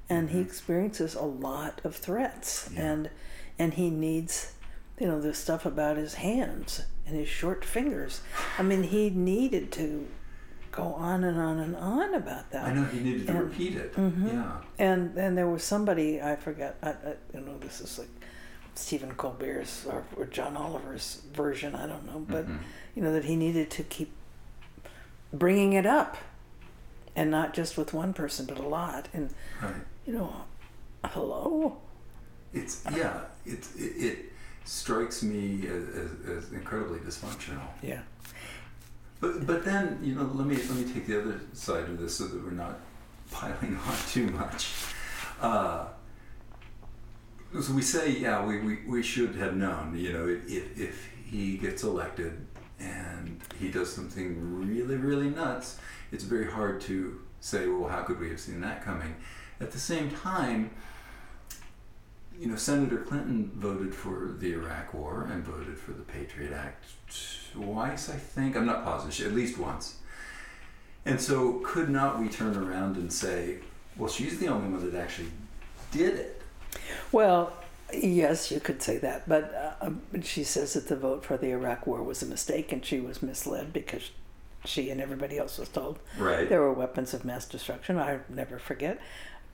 and 0.09 0.29
he 0.29 0.37
mm-hmm. 0.37 0.47
experiences 0.47 1.15
a 1.15 1.23
lot 1.23 1.81
of 1.83 1.95
threats, 1.95 2.69
Yeah. 2.73 2.91
and 2.91 3.09
and 3.59 3.73
he 3.73 3.89
needs, 3.89 4.53
you 4.99 5.07
know, 5.07 5.19
the 5.19 5.33
stuff 5.33 5.65
about 5.65 5.97
his 5.97 6.15
hands 6.15 6.83
and 7.05 7.15
his 7.15 7.27
short 7.27 7.65
fingers. 7.65 8.21
I 8.57 8.63
mean, 8.63 8.83
he 8.83 9.09
needed 9.09 9.71
to 9.73 10.07
go 10.77 10.93
on 10.93 11.23
and 11.23 11.39
on 11.39 11.57
and 11.57 11.75
on 11.75 12.13
about 12.13 12.51
that. 12.51 12.65
I 12.67 12.73
know 12.73 12.83
he 12.85 12.99
needed 12.99 13.25
to 13.27 13.33
repeat 13.33 13.75
it. 13.75 13.95
Mhm. 13.95 14.27
Yeah. 14.31 14.51
And 14.77 15.17
and 15.17 15.35
there 15.37 15.47
was 15.47 15.63
somebody 15.63 16.21
I 16.21 16.35
forget. 16.35 16.77
I, 16.83 16.89
I 16.89 17.15
you 17.33 17.41
know 17.41 17.57
this 17.57 17.81
is 17.81 17.97
like 17.97 18.09
Stephen 18.75 19.11
Colbert's 19.15 19.85
or, 19.87 20.03
or 20.15 20.25
John 20.25 20.55
Oliver's 20.55 21.21
version. 21.33 21.73
I 21.75 21.87
don't 21.87 22.05
know, 22.05 22.19
but 22.29 22.47
Mhm. 22.47 22.59
you 22.95 23.01
know 23.01 23.11
that 23.13 23.25
he 23.25 23.35
needed 23.35 23.71
to 23.71 23.83
keep 23.83 24.11
bringing 25.33 25.73
it 25.73 25.85
up, 25.87 26.15
and 27.15 27.31
not 27.31 27.53
just 27.55 27.75
with 27.77 27.91
one 27.93 28.13
person, 28.13 28.45
but 28.45 28.59
a 28.59 28.67
lot. 28.67 29.07
And 29.13 29.33
right. 29.63 29.73
you 30.05 30.13
know, 30.13 30.31
hello. 31.05 31.77
It's 32.53 32.83
yeah. 32.95 33.21
It's 33.47 33.75
it, 33.75 33.93
it 34.09 34.17
strikes 34.65 35.23
me 35.23 35.65
as, 35.67 35.83
as, 35.95 36.09
as 36.45 36.51
incredibly 36.53 36.99
dysfunctional. 36.99 37.65
Yeah. 37.81 38.01
But 39.19 39.45
but 39.45 39.65
then 39.65 39.99
you 40.03 40.15
know 40.15 40.29
let 40.33 40.47
me 40.47 40.55
let 40.55 40.75
me 40.77 40.91
take 40.91 41.07
the 41.07 41.21
other 41.21 41.41
side 41.53 41.85
of 41.85 41.99
this 41.99 42.15
so 42.15 42.27
that 42.27 42.43
we're 42.43 42.51
not 42.51 42.79
piling 43.31 43.77
on 43.87 43.95
too 44.09 44.27
much. 44.27 44.73
Uh, 45.41 45.85
so 47.61 47.73
we 47.73 47.81
say 47.81 48.11
yeah 48.11 48.45
we, 48.45 48.59
we, 48.59 48.77
we 48.87 49.03
should 49.03 49.35
have 49.35 49.55
known 49.55 49.97
you 49.97 50.13
know 50.13 50.27
if, 50.27 50.77
if 50.77 51.09
he 51.25 51.57
gets 51.57 51.83
elected 51.83 52.45
and 52.79 53.41
he 53.59 53.69
does 53.69 53.91
something 53.91 54.59
really 54.59 54.95
really 54.95 55.29
nuts 55.29 55.79
it's 56.11 56.23
very 56.23 56.49
hard 56.51 56.79
to 56.81 57.19
say 57.39 57.67
well 57.67 57.89
how 57.89 58.03
could 58.03 58.19
we 58.19 58.29
have 58.29 58.39
seen 58.39 58.61
that 58.61 58.83
coming 58.83 59.15
at 59.59 59.71
the 59.71 59.79
same 59.79 60.11
time 60.11 60.69
you 62.39 62.47
know 62.47 62.55
Senator 62.55 62.97
Clinton 62.97 63.51
voted 63.55 63.93
for 63.93 64.35
the 64.39 64.53
Iraq 64.53 64.93
War 64.93 65.27
and 65.31 65.43
voted 65.43 65.77
for 65.77 65.91
the 65.91 66.03
Patriot 66.03 66.53
Act 66.53 66.85
twice, 67.53 68.09
I 68.09 68.15
think. 68.15 68.55
I'm 68.55 68.65
not 68.65 68.83
positive, 68.83 69.27
at 69.27 69.33
least 69.33 69.57
once. 69.57 69.97
And 71.05 71.19
so, 71.21 71.61
could 71.63 71.89
not 71.89 72.19
we 72.19 72.27
turn 72.27 72.55
around 72.57 72.97
and 72.97 73.11
say, 73.11 73.59
well, 73.97 74.09
she's 74.09 74.39
the 74.39 74.47
only 74.47 74.69
one 74.69 74.91
that 74.91 74.99
actually 74.99 75.29
did 75.91 76.15
it? 76.15 76.41
Well, 77.11 77.53
yes, 77.93 78.51
you 78.51 78.59
could 78.59 78.81
say 78.81 78.97
that, 78.97 79.27
but 79.27 79.77
uh, 79.81 79.89
she 80.21 80.43
says 80.43 80.73
that 80.73 80.89
the 80.89 80.97
vote 80.97 81.23
for 81.23 81.37
the 81.37 81.51
Iraq 81.51 81.87
War 81.87 82.03
was 82.03 82.21
a 82.21 82.25
mistake, 82.25 82.71
and 82.73 82.83
she 82.85 82.99
was 82.99 83.23
misled 83.23 83.71
because 83.71 84.11
she 84.65 84.89
and 84.89 84.99
everybody 84.99 85.37
else 85.37 85.57
was 85.57 85.69
told 85.69 85.97
Right. 86.17 86.49
there 86.49 86.59
were 86.61 86.73
weapons 86.73 87.13
of 87.13 87.23
mass 87.23 87.45
destruction. 87.45 87.97
I 87.97 88.19
never 88.27 88.59
forget 88.59 88.99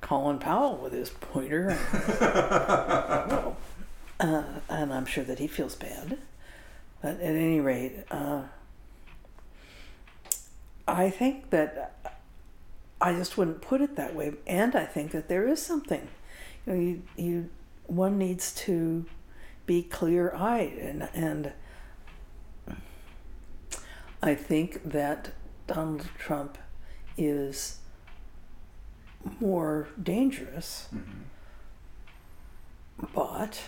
Colin 0.03 0.37
Powell 0.37 0.77
with 0.77 0.91
his 0.91 1.09
pointer. 1.09 1.77
well, 2.19 3.57
uh, 4.19 4.43
and 4.69 4.93
I'm 4.93 5.05
sure 5.05 5.23
that 5.23 5.39
he 5.39 5.47
feels 5.47 5.75
bad. 5.75 6.17
But 7.01 7.21
at 7.21 7.35
any 7.35 7.61
rate, 7.61 8.03
uh, 8.11 8.43
I 10.85 11.09
think 11.09 11.49
that 11.51 12.17
I 12.99 13.13
just 13.13 13.37
wouldn't 13.37 13.61
put 13.61 13.79
it 13.79 13.95
that 13.95 14.13
way. 14.13 14.33
And 14.45 14.75
I 14.75 14.85
think 14.85 15.11
that 15.11 15.29
there 15.29 15.47
is 15.47 15.61
something. 15.61 16.09
You 16.67 16.73
know, 16.73 16.79
you, 16.79 17.01
you 17.15 17.49
one 17.87 18.17
needs 18.17 18.53
to 18.55 19.05
be 19.65 19.83
clear 19.83 20.35
eyed 20.35 20.73
and 20.73 21.07
and 21.13 21.53
I 24.21 24.35
think 24.35 24.83
that 24.83 25.31
Donald 25.67 26.07
Trump 26.17 26.57
is 27.17 27.79
more 29.39 29.87
dangerous, 30.01 30.87
Mhm. 30.93 31.23
but 33.13 33.61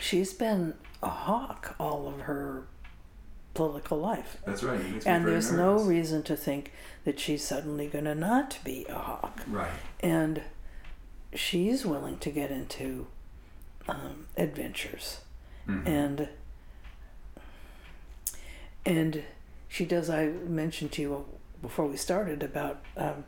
she's 0.00 0.32
been 0.32 0.74
a 1.02 1.08
hawk 1.08 1.74
all 1.78 2.08
of 2.08 2.22
her 2.22 2.64
political 3.54 3.98
life. 3.98 4.36
That's 4.46 4.62
right. 4.62 4.80
it 4.80 4.90
makes 4.90 5.04
me 5.06 5.10
And 5.12 5.26
there's 5.26 5.52
no 5.52 5.78
reason 5.80 6.22
to 6.24 6.36
think 6.36 6.72
that 7.04 7.18
she's 7.18 7.44
suddenly 7.44 7.88
going 7.88 8.04
to 8.04 8.14
not 8.14 8.58
be 8.64 8.86
a 8.88 8.94
hawk. 8.98 9.40
Right. 9.48 9.72
And 10.00 10.42
she's 11.34 11.84
willing 11.84 12.18
to 12.18 12.30
get 12.30 12.50
into 12.50 13.06
um, 13.88 14.26
adventures. 14.36 15.20
Mhm. 15.66 15.86
And 15.86 16.28
and 18.86 19.24
she 19.68 19.84
does. 19.84 20.08
I 20.08 20.26
mentioned 20.28 20.92
to 20.92 21.02
you 21.02 21.24
before 21.60 21.86
we 21.86 21.96
started 21.96 22.42
about 22.42 22.82
um, 22.96 23.24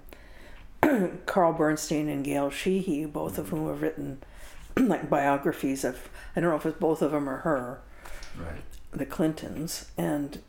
Carl 1.26 1.52
Bernstein 1.52 2.08
and 2.08 2.24
Gail 2.24 2.50
Sheehy, 2.50 3.04
both 3.06 3.38
of 3.38 3.48
whom 3.48 3.68
have 3.68 3.82
written 3.82 4.22
like 4.76 5.10
biographies 5.10 5.84
of. 5.84 6.08
I 6.34 6.40
don't 6.40 6.50
know 6.50 6.56
if 6.56 6.66
it's 6.66 6.78
both 6.78 7.02
of 7.02 7.12
them 7.12 7.28
or 7.28 7.38
her, 7.38 7.80
right. 8.38 8.62
the 8.90 9.06
Clintons, 9.06 9.90
and 9.96 10.40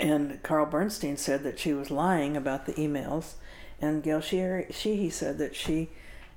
and 0.00 0.42
Carl 0.42 0.66
Bernstein 0.66 1.16
said 1.16 1.42
that 1.42 1.58
she 1.58 1.72
was 1.72 1.90
lying 1.90 2.36
about 2.36 2.66
the 2.66 2.74
emails, 2.74 3.34
and 3.80 4.02
Gail 4.02 4.20
Sheehy 4.20 5.10
said 5.10 5.38
that 5.38 5.54
she 5.54 5.88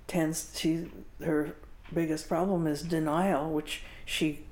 tends 0.07 0.51
she 0.57 0.87
her 1.23 1.55
biggest 1.93 2.27
problem 2.27 2.67
is 2.67 2.81
denial, 2.81 3.51
which 3.51 3.83
she 4.05 4.45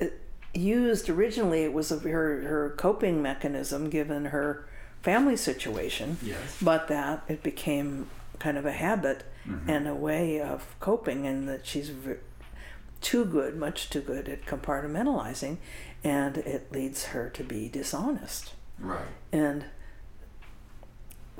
uh, 0.00 0.06
used 0.54 1.08
originally. 1.08 1.62
It 1.62 1.72
was 1.72 1.90
a, 1.92 1.98
her 2.00 2.42
her 2.42 2.74
coping 2.76 3.22
mechanism 3.22 3.90
given 3.90 4.26
her 4.26 4.67
family 5.02 5.36
situation, 5.36 6.16
Yes. 6.22 6.58
but 6.60 6.88
that 6.88 7.22
it 7.28 7.42
became 7.42 8.08
kind 8.38 8.56
of 8.58 8.66
a 8.66 8.72
habit 8.72 9.24
Mhm. 9.46 9.68
and 9.68 9.88
a 9.88 9.94
way 9.94 10.40
of 10.40 10.74
coping, 10.80 11.26
and 11.26 11.48
that 11.48 11.66
she's 11.66 11.88
v- 11.90 12.14
too 13.00 13.24
good, 13.24 13.56
much 13.56 13.90
too 13.90 14.00
good 14.00 14.28
at 14.28 14.44
compartmentalizing, 14.44 15.58
and 16.04 16.36
it 16.38 16.70
leads 16.72 17.06
her 17.06 17.28
to 17.30 17.42
be 17.44 17.68
dishonest. 17.68 18.52
Right. 18.78 19.06
And 19.32 19.64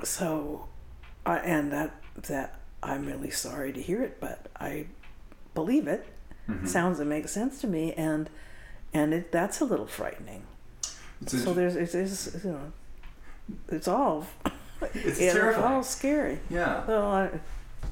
so, 0.03 0.67
I 1.25 1.37
and 1.39 1.71
that 1.71 1.95
that 2.27 2.59
I'm 2.81 3.05
really 3.05 3.29
sorry 3.29 3.73
to 3.73 3.81
hear 3.81 4.01
it, 4.01 4.19
but 4.19 4.47
I 4.59 4.87
believe 5.53 5.87
it. 5.87 6.05
Mhm. 6.47 6.67
Sounds 6.67 6.99
and 6.99 7.09
makes 7.09 7.31
sense 7.31 7.59
to 7.61 7.67
me, 7.67 7.93
and 7.93 8.29
and 8.93 9.13
it 9.13 9.31
that's 9.31 9.59
a 9.61 9.65
little 9.65 9.87
frightening. 9.87 10.43
It's, 11.21 11.43
So 11.43 11.53
there's 11.53 11.75
it's, 11.75 11.93
it's 11.93 12.43
you 12.43 12.51
know, 12.53 12.71
it's 13.69 13.87
all 13.87 14.25
it's 14.81 15.19
yeah, 15.19 15.27
it's 15.27 15.33
terrifying. 15.33 15.73
all 15.73 15.83
scary. 15.83 16.39
Yeah. 16.49 16.83
Well, 16.85 17.11
I, 17.11 17.29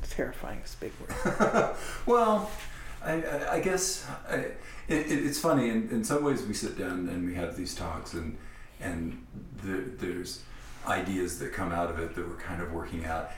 terrifying 0.09 0.61
is 0.63 0.75
a 0.75 0.85
big 0.85 0.93
word. 0.99 1.75
well, 2.05 2.49
I, 3.03 3.21
I, 3.21 3.53
I 3.55 3.59
guess 3.59 4.05
I, 4.29 4.35
it, 4.35 4.57
it, 4.87 5.25
it's 5.25 5.39
funny. 5.39 5.69
In, 5.69 5.89
in 5.89 6.03
some 6.03 6.23
ways, 6.23 6.45
we 6.45 6.53
sit 6.53 6.77
down 6.77 7.09
and 7.09 7.25
we 7.25 7.35
have 7.35 7.55
these 7.55 7.75
talks, 7.75 8.13
and 8.13 8.37
and 8.79 9.25
there, 9.63 9.81
there's 9.81 10.41
ideas 10.87 11.39
that 11.39 11.53
come 11.53 11.71
out 11.71 11.89
of 11.89 11.99
it 11.99 12.15
that 12.15 12.27
we're 12.27 12.35
kind 12.35 12.61
of 12.61 12.71
working 12.71 13.05
out. 13.05 13.31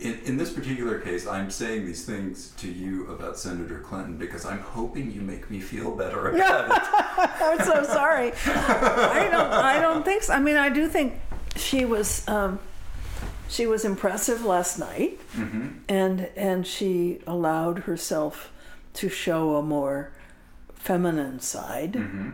In, 0.00 0.18
in 0.20 0.36
this 0.38 0.52
particular 0.52 0.98
case, 1.00 1.26
I'm 1.26 1.50
saying 1.50 1.84
these 1.84 2.06
things 2.06 2.52
to 2.58 2.68
you 2.68 3.08
about 3.08 3.38
Senator 3.38 3.80
Clinton 3.80 4.16
because 4.16 4.46
I'm 4.46 4.60
hoping 4.60 5.10
you 5.10 5.20
make 5.20 5.50
me 5.50 5.60
feel 5.60 5.94
better 5.94 6.28
about 6.28 6.70
it. 6.70 6.82
I'm 7.42 7.58
so 7.58 7.82
sorry. 7.82 8.32
I 8.46 9.28
don't. 9.30 9.52
I 9.52 9.80
don't 9.80 10.04
think 10.04 10.22
so. 10.22 10.32
I 10.32 10.38
mean, 10.38 10.56
I 10.56 10.70
do 10.70 10.88
think 10.88 11.14
she 11.56 11.84
was. 11.84 12.26
Um, 12.28 12.58
she 13.48 13.66
was 13.66 13.84
impressive 13.84 14.44
last 14.44 14.78
night, 14.78 15.20
hmm 15.32 15.68
and 15.88 16.28
and 16.36 16.66
she 16.66 17.20
allowed 17.26 17.80
herself 17.80 18.52
to 18.94 19.08
show 19.08 19.56
a 19.56 19.62
more 19.62 20.10
feminine 20.74 21.40
side 21.40 21.94
hmm 21.94 22.30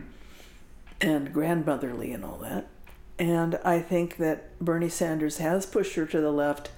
and 1.01 1.33
grandmotherly 1.33 2.13
and 2.13 2.23
all 2.23 2.37
that. 2.37 2.67
And 3.19 3.59
I 3.63 3.79
think 3.79 4.17
that 4.17 4.57
Bernie 4.59 4.89
Sanders 4.89 5.37
has 5.37 5.65
pushed 5.65 5.95
her 5.95 6.05
to 6.05 6.19
the 6.21 6.31
left. 6.31 6.71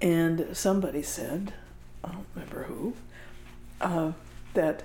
And 0.00 0.48
somebody 0.52 1.02
said, 1.02 1.54
I 2.02 2.08
don't 2.08 2.26
remember 2.34 2.64
who, 2.64 2.94
uh, 3.80 4.12
that 4.54 4.82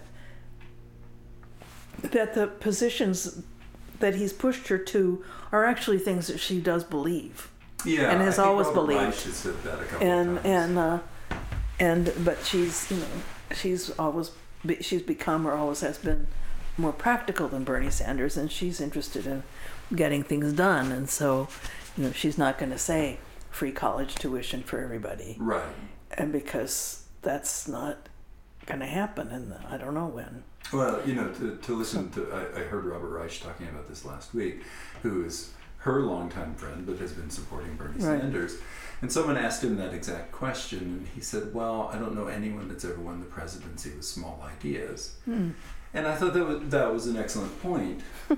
that 2.03 2.35
the 2.35 2.47
positions 2.47 3.41
that 3.99 4.15
he's 4.15 4.33
pushed 4.33 4.67
her 4.67 4.77
to 4.77 5.23
are 5.51 5.65
actually 5.65 5.99
things 5.99 6.27
that 6.27 6.39
she 6.39 6.59
does 6.59 6.83
believe 6.83 7.49
Yeah, 7.85 8.11
and 8.11 8.21
has 8.21 8.39
I 8.39 8.45
always 8.45 8.67
Robert 8.67 8.87
believed. 8.87 9.15
Said 9.15 9.61
that 9.63 9.79
a 9.79 9.85
couple 9.85 10.07
and 10.07 10.37
of 10.37 10.43
times. 10.43 10.45
and 10.45 10.77
uh, 10.79 10.99
and 11.79 12.13
but 12.23 12.43
she's 12.43 12.89
you 12.91 12.97
know 12.97 13.05
she's 13.55 13.89
always 13.99 14.31
be, 14.65 14.81
she's 14.81 15.01
become 15.01 15.47
or 15.47 15.53
always 15.53 15.81
has 15.81 15.97
been 15.97 16.27
more 16.77 16.93
practical 16.93 17.47
than 17.47 17.63
Bernie 17.63 17.89
Sanders, 17.89 18.37
and 18.37 18.51
she's 18.51 18.79
interested 18.79 19.25
in 19.25 19.43
getting 19.95 20.23
things 20.23 20.53
done, 20.53 20.91
and 20.91 21.09
so 21.09 21.47
you 21.95 22.03
know 22.03 22.11
she's 22.11 22.37
not 22.37 22.57
going 22.57 22.71
to 22.71 22.77
say 22.77 23.17
free 23.49 23.71
college 23.71 24.15
tuition 24.15 24.61
for 24.63 24.79
everybody, 24.79 25.35
right. 25.39 25.63
and 26.11 26.31
because 26.31 27.05
that's 27.23 27.67
not 27.67 28.09
going 28.65 28.79
to 28.79 28.85
happen, 28.85 29.29
and 29.29 29.53
I 29.69 29.77
don't 29.77 29.93
know 29.93 30.07
when. 30.07 30.43
Well, 30.73 31.01
you 31.05 31.15
know, 31.15 31.29
to, 31.29 31.55
to 31.57 31.75
listen 31.75 32.09
to, 32.11 32.27
I, 32.31 32.59
I 32.59 32.63
heard 32.63 32.85
Robert 32.85 33.09
Reich 33.09 33.39
talking 33.41 33.67
about 33.67 33.87
this 33.87 34.03
last 34.05 34.33
week, 34.33 34.63
who 35.03 35.23
is 35.25 35.51
her 35.79 36.01
longtime 36.01 36.55
friend 36.55 36.85
but 36.85 36.97
has 36.97 37.13
been 37.13 37.29
supporting 37.29 37.75
Bernie 37.75 37.93
Right. 38.03 38.19
Sanders. 38.21 38.57
And 39.01 39.11
someone 39.11 39.37
asked 39.37 39.63
him 39.63 39.77
that 39.77 39.93
exact 39.93 40.31
question, 40.31 40.79
and 40.79 41.07
he 41.13 41.21
said, 41.21 41.53
Well, 41.53 41.89
I 41.93 41.97
don't 41.99 42.15
know 42.15 42.27
anyone 42.27 42.67
that's 42.67 42.83
ever 42.83 42.99
won 42.99 43.19
the 43.19 43.27
presidency 43.27 43.91
with 43.91 44.03
small 44.05 44.43
ideas. 44.57 45.15
Hmm. 45.25 45.51
And 45.93 46.05
I 46.05 46.15
thought 46.15 46.33
that 46.33 46.45
was, 46.45 46.69
that 46.69 46.91
was 46.93 47.07
an 47.07 47.15
excellent 47.15 47.61
point. 47.61 48.01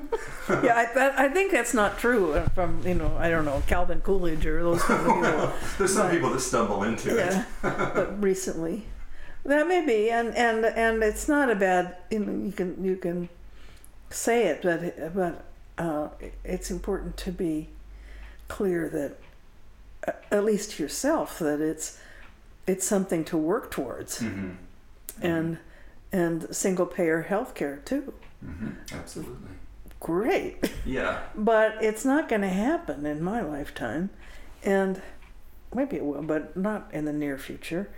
yeah, 0.49 0.75
I, 0.75 0.93
that, 0.93 1.17
I 1.19 1.29
think 1.29 1.51
that's 1.51 1.73
not 1.73 1.97
true 1.97 2.33
uh, 2.33 2.47
from 2.49 2.85
you 2.85 2.93
know 2.93 3.15
I 3.17 3.29
don't 3.29 3.43
know 3.43 3.63
Calvin 3.67 4.01
Coolidge 4.01 4.45
or 4.45 4.61
those 4.61 4.83
kind 4.83 4.99
of 4.99 5.15
people. 5.15 5.51
There's 5.77 5.93
some 5.93 6.05
Right. 6.07 6.13
people 6.13 6.29
that 6.31 6.39
stumble 6.41 6.83
into 6.83 7.09
it. 7.17 7.33
yeah, 7.33 7.45
but 7.61 8.21
recently, 8.21 8.85
that 9.45 9.67
may 9.67 9.85
be, 9.85 10.09
and 10.09 10.35
and 10.35 10.65
and 10.65 11.03
it's 11.03 11.27
not 11.27 11.49
a 11.49 11.55
bad. 11.55 11.95
You 12.11 12.19
know, 12.19 12.45
you 12.45 12.51
can 12.51 12.83
you 12.83 12.95
can 12.95 13.29
say 14.09 14.47
it, 14.47 14.61
but 14.63 15.13
but 15.13 15.45
uh, 15.77 16.09
it's 16.43 16.69
important 16.71 17.17
to 17.17 17.31
be 17.31 17.69
clear 18.47 18.89
that 18.89 19.17
at 20.31 20.43
least 20.43 20.71
to 20.71 20.83
yourself 20.83 21.39
that 21.39 21.61
it's 21.61 21.99
it's 22.67 22.85
something 22.85 23.23
to 23.25 23.37
work 23.37 23.71
towards, 23.71 24.19
hmm 24.19 24.51
and 25.21 25.57
and 26.11 26.55
single 26.55 26.85
payer 26.85 27.23
health 27.23 27.53
care 27.53 27.77
too. 27.85 28.13
hmm 28.43 28.69
Absolutely. 28.93 29.49
Great. 29.99 30.71
Yeah. 30.85 31.19
but 31.35 31.75
it's 31.81 32.05
not 32.05 32.29
going 32.29 32.41
to 32.41 32.47
happen 32.47 33.05
in 33.05 33.21
my 33.21 33.41
lifetime 33.41 34.09
and 34.63 35.01
maybe 35.75 35.97
it 35.97 36.05
will 36.05 36.21
but 36.21 36.55
not 36.55 36.89
in 36.93 37.05
the 37.05 37.13
near 37.13 37.37
future 37.37 37.89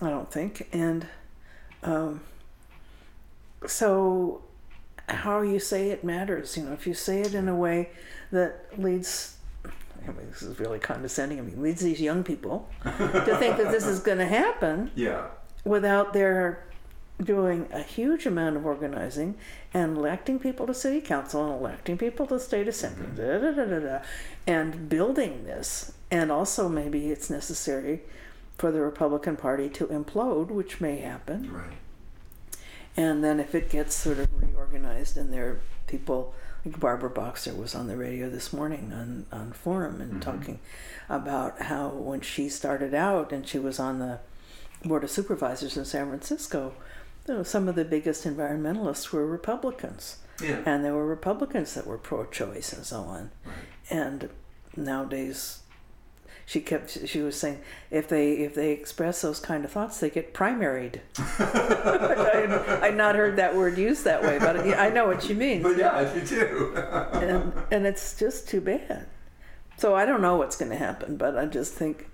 i 0.00 0.08
don't 0.08 0.30
think 0.32 0.68
and 0.72 1.06
um, 1.82 2.20
so 3.66 4.42
how 5.08 5.40
you 5.42 5.58
say 5.58 5.90
it 5.90 6.04
matters 6.04 6.56
you 6.56 6.64
know 6.64 6.72
if 6.72 6.86
you 6.86 6.94
say 6.94 7.20
it 7.20 7.34
in 7.34 7.48
a 7.48 7.54
way 7.56 7.90
that 8.30 8.66
leads 8.78 9.34
I 10.06 10.12
mean, 10.12 10.30
this 10.30 10.40
is 10.42 10.58
really 10.58 10.78
condescending. 10.78 11.38
I 11.38 11.42
mean, 11.42 11.60
leads 11.60 11.82
these 11.82 12.00
young 12.00 12.22
people 12.24 12.66
to 12.82 13.36
think 13.38 13.58
that 13.58 13.70
this 13.70 13.84
is 13.84 14.00
going 14.00 14.16
to 14.18 14.26
happen 14.26 14.90
Yeah. 14.94 15.26
without 15.64 16.14
their 16.14 16.64
doing 17.22 17.68
a 17.72 17.82
huge 17.82 18.24
amount 18.24 18.56
of 18.56 18.64
organizing 18.64 19.34
and 19.74 19.98
electing 19.98 20.38
people 20.38 20.66
to 20.68 20.72
city 20.72 21.02
council 21.02 21.44
and 21.44 21.60
electing 21.60 21.98
people 21.98 22.26
to 22.28 22.38
state 22.40 22.68
assembly 22.68 23.06
da, 23.16 23.38
da, 23.38 23.50
da, 23.50 23.64
da, 23.64 23.78
da, 23.80 23.98
and 24.46 24.88
building 24.88 25.44
this 25.44 25.92
and 26.10 26.30
also 26.32 26.68
maybe 26.70 27.10
it's 27.10 27.28
necessary 27.28 28.00
for 28.58 28.70
the 28.70 28.80
republican 28.80 29.36
party 29.36 29.68
to 29.68 29.86
implode 29.86 30.48
which 30.48 30.80
may 30.80 30.98
happen 30.98 31.50
Right. 31.52 31.78
and 32.96 33.22
then 33.24 33.40
if 33.40 33.54
it 33.54 33.70
gets 33.70 33.94
sort 33.94 34.18
of 34.18 34.28
reorganized 34.42 35.16
and 35.16 35.32
there 35.32 35.48
are 35.48 35.60
people 35.86 36.34
like 36.64 36.78
Barbara 36.80 37.08
Boxer 37.08 37.54
was 37.54 37.74
on 37.74 37.86
the 37.86 37.96
radio 37.96 38.28
this 38.28 38.52
morning 38.52 38.92
on, 38.92 39.26
on 39.32 39.52
Forum 39.52 40.00
and 40.00 40.14
Mhm. 40.14 40.20
talking 40.20 40.58
about 41.08 41.62
how 41.62 41.88
when 41.90 42.20
she 42.20 42.48
started 42.48 42.92
out 42.94 43.32
and 43.32 43.46
she 43.46 43.58
was 43.60 43.78
on 43.78 44.00
the 44.00 44.18
Board 44.84 45.04
of 45.04 45.10
Supervisors 45.10 45.76
in 45.76 45.84
San 45.84 46.08
Francisco, 46.08 46.72
you 47.26 47.34
know, 47.34 47.42
some 47.44 47.68
of 47.68 47.74
the 47.76 47.84
biggest 47.84 48.24
environmentalists 48.24 49.12
were 49.12 49.24
Republicans. 49.24 50.16
Yeah. 50.42 50.60
And 50.66 50.84
there 50.84 50.94
were 50.94 51.06
Republicans 51.06 51.74
that 51.74 51.86
were 51.86 51.96
pro 51.98 52.26
choice 52.26 52.72
and 52.72 52.84
so 52.84 53.02
on. 53.02 53.30
Right. 53.46 53.54
And 53.90 54.28
nowadays 54.76 55.60
she 56.48 56.62
kept 56.62 57.06
she 57.06 57.20
was 57.20 57.38
saying 57.38 57.60
if 57.90 58.08
they 58.08 58.32
if 58.32 58.54
they 58.54 58.72
express 58.72 59.20
those 59.20 59.38
kind 59.38 59.66
of 59.66 59.70
thoughts 59.70 60.00
they 60.00 60.08
get 60.08 60.32
primaried. 60.32 61.00
I 61.18 62.86
had 62.86 62.96
not 62.96 63.16
heard 63.16 63.36
that 63.36 63.54
word 63.54 63.76
used 63.76 64.04
that 64.04 64.22
way 64.22 64.38
but 64.38 64.56
I 64.56 64.88
know 64.88 65.06
what 65.06 65.28
you 65.28 65.34
mean 65.34 65.62
But 65.62 65.76
yeah, 65.76 65.94
I 65.94 66.18
do. 66.20 66.72
And 67.12 67.52
and 67.70 67.86
it's 67.86 68.18
just 68.18 68.48
too 68.48 68.62
bad. 68.62 69.08
So 69.76 69.94
I 69.94 70.06
don't 70.06 70.22
know 70.22 70.36
what's 70.38 70.56
going 70.56 70.70
to 70.70 70.78
happen 70.78 71.18
but 71.18 71.36
I 71.36 71.44
just 71.44 71.74
think 71.74 72.08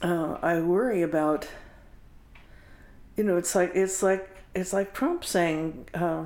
uh, 0.00 0.38
I 0.40 0.60
worry 0.60 1.02
about 1.02 1.46
you 3.18 3.24
know 3.24 3.36
it's 3.36 3.54
like 3.54 3.72
it's 3.74 4.02
like 4.02 4.26
it's 4.54 4.72
like 4.72 4.94
Trump 4.94 5.22
saying 5.22 5.86
uh, 5.92 6.24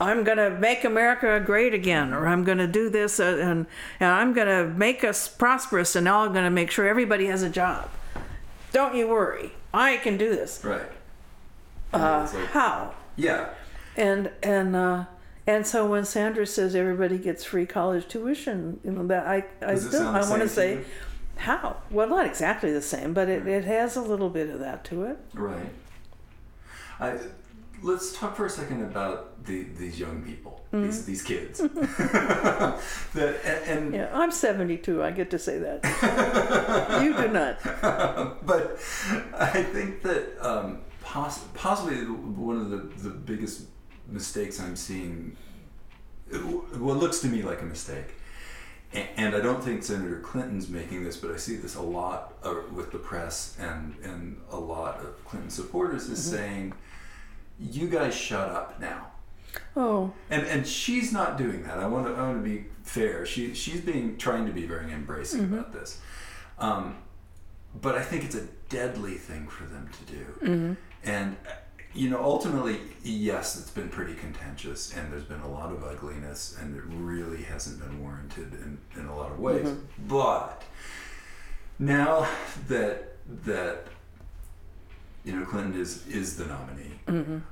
I'm 0.00 0.22
going 0.22 0.38
to 0.38 0.50
make 0.50 0.84
America 0.84 1.42
great 1.44 1.74
again, 1.74 2.12
or 2.14 2.28
I'm 2.28 2.44
going 2.44 2.58
to 2.58 2.68
do 2.68 2.88
this, 2.88 3.18
uh, 3.18 3.38
and, 3.40 3.66
and 3.98 4.10
I'm 4.10 4.32
going 4.32 4.46
to 4.46 4.72
make 4.76 5.02
us 5.02 5.26
prosperous, 5.28 5.96
and 5.96 6.04
now 6.04 6.24
I'm 6.24 6.32
going 6.32 6.44
to 6.44 6.50
make 6.50 6.70
sure 6.70 6.86
everybody 6.86 7.26
has 7.26 7.42
a 7.42 7.50
job. 7.50 7.88
Don't 8.72 8.94
you 8.94 9.08
worry, 9.08 9.52
I 9.74 9.96
can 9.96 10.16
do 10.16 10.30
this. 10.30 10.62
right. 10.64 10.82
Uh, 11.92 12.28
like- 12.32 12.46
how? 12.48 12.94
Yeah. 13.16 13.48
And 13.96 14.30
and 14.42 14.76
uh, 14.76 15.06
and 15.46 15.66
so 15.66 15.86
when 15.86 16.04
Sanders 16.04 16.52
says 16.52 16.74
everybody 16.76 17.18
gets 17.18 17.42
free 17.44 17.66
college 17.66 18.06
tuition, 18.06 18.78
you 18.84 18.92
know 18.92 19.06
that 19.08 19.26
I 19.26 19.44
I 19.60 19.74
still 19.74 20.06
I 20.06 20.20
want 20.20 20.34
to 20.34 20.38
to 20.40 20.48
say 20.48 20.74
you? 20.74 20.84
how. 21.38 21.78
Well, 21.90 22.06
not 22.08 22.26
exactly 22.26 22.70
the 22.72 22.82
same, 22.82 23.12
but 23.14 23.28
it, 23.28 23.48
it 23.48 23.64
has 23.64 23.96
a 23.96 24.02
little 24.02 24.28
bit 24.28 24.50
of 24.50 24.60
that 24.60 24.84
to 24.84 25.04
it. 25.04 25.16
Right. 25.34 25.70
I, 27.00 27.18
let's 27.82 28.12
talk 28.16 28.36
for 28.36 28.46
a 28.46 28.50
second 28.50 28.82
about 28.82 29.44
the, 29.44 29.62
these 29.76 29.98
young 29.98 30.22
people, 30.22 30.54
Mm-hmm. 30.72 30.84
these, 30.84 31.06
these 31.06 31.22
kids. 31.22 31.58
that, 31.60 32.80
and, 33.44 33.78
and 33.78 33.94
Yeah, 33.94 34.10
I'm 34.12 34.30
72. 34.30 35.02
I 35.02 35.10
get 35.12 35.30
to 35.30 35.38
say 35.38 35.58
that. 35.58 37.00
you 37.02 37.14
do 37.16 37.28
not. 37.28 37.58
but 38.44 38.72
I 39.38 39.62
think 39.62 40.02
that 40.02 40.46
um, 40.46 40.80
poss- 41.00 41.44
possibly 41.54 41.96
one 42.04 42.56
of 42.58 42.68
the, 42.70 42.78
the 43.08 43.10
biggest 43.10 43.62
mistakes 44.08 44.60
I'm 44.60 44.76
seeing, 44.76 45.36
what 46.30 46.98
looks 46.98 47.20
to 47.20 47.28
me 47.28 47.40
like 47.42 47.62
a 47.62 47.64
mistake, 47.64 48.14
and 48.92 49.34
I 49.34 49.40
don't 49.40 49.62
think 49.62 49.82
Senator 49.82 50.20
Clinton's 50.20 50.68
making 50.68 51.04
this, 51.04 51.16
but 51.16 51.30
I 51.30 51.36
see 51.36 51.56
this 51.56 51.76
a 51.76 51.82
lot 51.82 52.34
uh, 52.42 52.54
with 52.74 52.90
the 52.92 52.98
press 52.98 53.56
and, 53.60 53.94
and 54.02 54.40
a 54.50 54.56
lot 54.58 55.00
of 55.00 55.22
Clinton 55.26 55.50
supporters 55.50 56.08
is 56.08 56.22
saying, 56.22 56.72
you 57.60 57.88
guys 57.88 58.14
shut 58.14 58.48
up 58.48 58.80
now. 58.80 59.08
Oh, 59.76 60.12
And 60.30 60.46
and 60.46 60.66
she's 60.66 61.12
not 61.12 61.38
doing 61.38 61.62
that. 61.64 61.78
I 61.78 61.86
want 61.86 62.06
to 62.06 62.14
I 62.14 62.22
want 62.22 62.44
to 62.44 62.48
be 62.48 62.66
fair. 62.82 63.24
She 63.26 63.54
she's 63.54 63.80
being 63.80 64.16
trying 64.16 64.46
to 64.46 64.52
be 64.52 64.66
very 64.66 64.92
embracing 64.92 65.44
about 65.44 65.72
this. 65.72 66.00
Um, 66.58 66.96
but 67.80 67.94
I 67.94 68.02
think 68.02 68.24
it's 68.24 68.34
a 68.34 68.46
deadly 68.68 69.14
thing 69.14 69.46
for 69.48 69.64
them 69.64 69.88
to 70.06 70.12
do. 70.12 70.76
And 71.04 71.36
uh, 71.46 71.52
you 71.94 72.10
know, 72.10 72.22
ultimately, 72.22 72.78
yes, 73.02 73.58
it's 73.58 73.70
been 73.70 73.88
pretty 73.88 74.14
contentious, 74.14 74.94
and 74.94 75.10
there's 75.10 75.24
been 75.24 75.40
a 75.40 75.48
lot 75.50 75.72
of 75.72 75.82
ugliness, 75.82 76.56
and 76.60 76.76
it 76.76 76.82
really 76.86 77.42
hasn't 77.44 77.80
been 77.80 78.02
warranted 78.02 78.52
in, 78.54 78.78
in 79.00 79.06
a 79.06 79.16
lot 79.16 79.30
of 79.32 79.38
ways. 79.40 79.68
But 80.06 80.62
now 81.78 82.28
that 82.68 83.16
that 83.44 83.86
you 85.24 85.38
know 85.38 85.44
Clinton 85.44 85.80
is 85.80 86.06
is 86.06 86.36
the 86.36 86.46
nominee, 86.46 86.98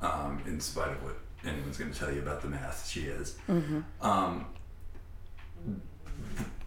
um, 0.02 0.42
in 0.46 0.60
spite 0.60 0.90
of 0.90 1.02
what 1.02 1.16
anyone's 1.44 1.78
going 1.78 1.92
to 1.92 1.98
tell 1.98 2.12
you 2.12 2.20
about 2.20 2.42
the 2.42 2.48
math, 2.48 2.88
she 2.88 3.02
is. 3.02 3.36
Um, 4.00 4.46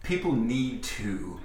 people 0.03 0.33
need 0.33 0.83
to 0.83 1.39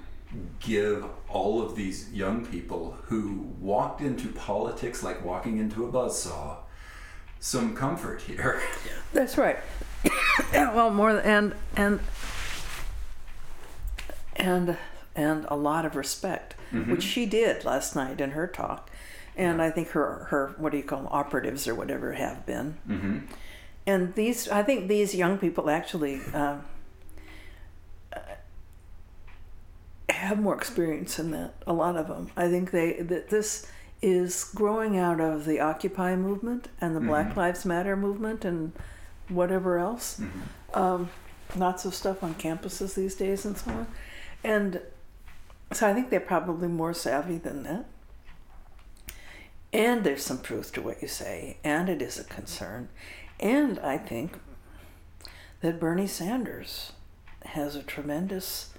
give 0.59 1.05
all 1.29 1.61
of 1.61 1.75
these 1.75 2.11
young 2.11 2.45
people 2.45 2.97
who 3.03 3.53
walked 3.59 4.01
into 4.01 4.27
politics 4.29 5.03
like 5.03 5.23
walking 5.23 5.59
into 5.59 5.85
a 5.85 5.91
buzzsaw 5.91 6.57
some 7.39 7.75
comfort 7.75 8.21
here. 8.21 8.61
that's 9.13 9.37
right. 9.37 9.57
well, 10.53 10.89
more 10.89 11.13
than, 11.13 11.23
and 11.23 11.53
and 11.75 11.99
and 14.35 14.77
and 15.15 15.45
a 15.49 15.55
lot 15.55 15.85
of 15.85 15.95
respect, 15.95 16.55
which 16.71 17.03
she 17.03 17.25
did 17.25 17.63
last 17.63 17.95
night 17.95 18.19
in 18.19 18.31
her 18.31 18.47
talk, 18.47 18.89
and 19.37 19.61
I 19.61 19.69
think 19.69 19.89
her 19.89 20.27
her 20.29 20.53
what 20.57 20.71
do 20.71 20.77
you 20.77 20.83
call 20.83 20.99
them 20.99 21.09
operatives 21.11 21.67
or 21.67 21.75
whatever 21.75 22.13
have 22.13 22.45
been. 22.45 22.77
Mm-hmm. 22.87 23.17
and 23.87 24.15
these 24.15 24.47
i 24.49 24.63
think 24.63 24.87
these 24.87 25.13
young 25.13 25.37
people 25.37 25.69
actually 25.69 26.21
um, 26.33 26.63
uh, 28.13 28.19
have 30.09 30.39
more 30.39 30.55
experience 30.55 31.19
in 31.19 31.31
that 31.31 31.53
a 31.67 31.73
lot 31.73 31.95
of 31.95 32.07
them 32.07 32.31
i 32.37 32.47
think 32.49 32.71
they 32.71 32.93
that 33.01 33.29
this 33.29 33.67
is 34.01 34.43
growing 34.55 34.97
out 34.97 35.19
of 35.19 35.45
the 35.45 35.59
occupy 35.59 36.15
movement 36.15 36.67
and 36.81 36.95
the 36.95 36.99
black 36.99 37.35
lives 37.35 37.65
matter 37.65 37.95
movement 37.95 38.43
and 38.45 38.71
whatever 39.29 39.79
else. 39.79 40.19
Mhm. 40.19 40.77
Um, 40.77 41.09
lots 41.55 41.85
of 41.85 41.95
stuff 41.95 42.21
on 42.21 42.35
campuses 42.35 42.93
these 42.93 43.15
days 43.15 43.45
and 43.45 43.57
so 43.57 43.71
on. 43.71 43.87
And 44.43 44.81
so 45.71 45.87
I 45.89 45.93
think 45.93 46.09
they're 46.11 46.19
probably 46.19 46.67
more 46.67 46.93
savvy 46.93 47.37
than 47.37 47.63
that. 47.63 47.85
And 49.75 50.05
there's 50.05 50.23
some 50.23 50.39
truth 50.39 50.71
to 50.73 50.81
what 50.81 51.01
you 51.01 51.09
say, 51.09 51.57
and 51.61 51.89
it 51.89 52.01
is 52.01 52.17
a 52.17 52.23
concern. 52.23 52.87
And 53.41 53.77
I 53.79 53.97
think 53.97 54.39
that 55.59 55.81
Bernie 55.81 56.07
Sanders 56.07 56.93
has 57.43 57.75
a 57.75 57.83
tremendous 57.83 58.69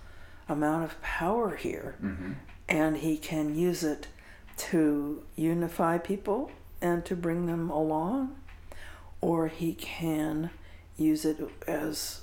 amount 0.49 0.85
of 0.85 1.03
power 1.03 1.57
here, 1.57 1.97
Mhm. 2.03 2.37
and 2.67 2.97
he 2.97 3.19
can 3.19 3.55
use 3.55 3.85
it 3.85 4.09
to 4.57 5.23
unify 5.37 5.99
people 5.99 6.51
and 6.81 7.05
to 7.05 7.15
bring 7.15 7.45
them 7.45 7.69
along, 7.69 8.35
or 9.21 9.49
he 9.49 9.75
can 9.75 10.49
use 10.97 11.27
it 11.27 11.39
as 11.67 12.23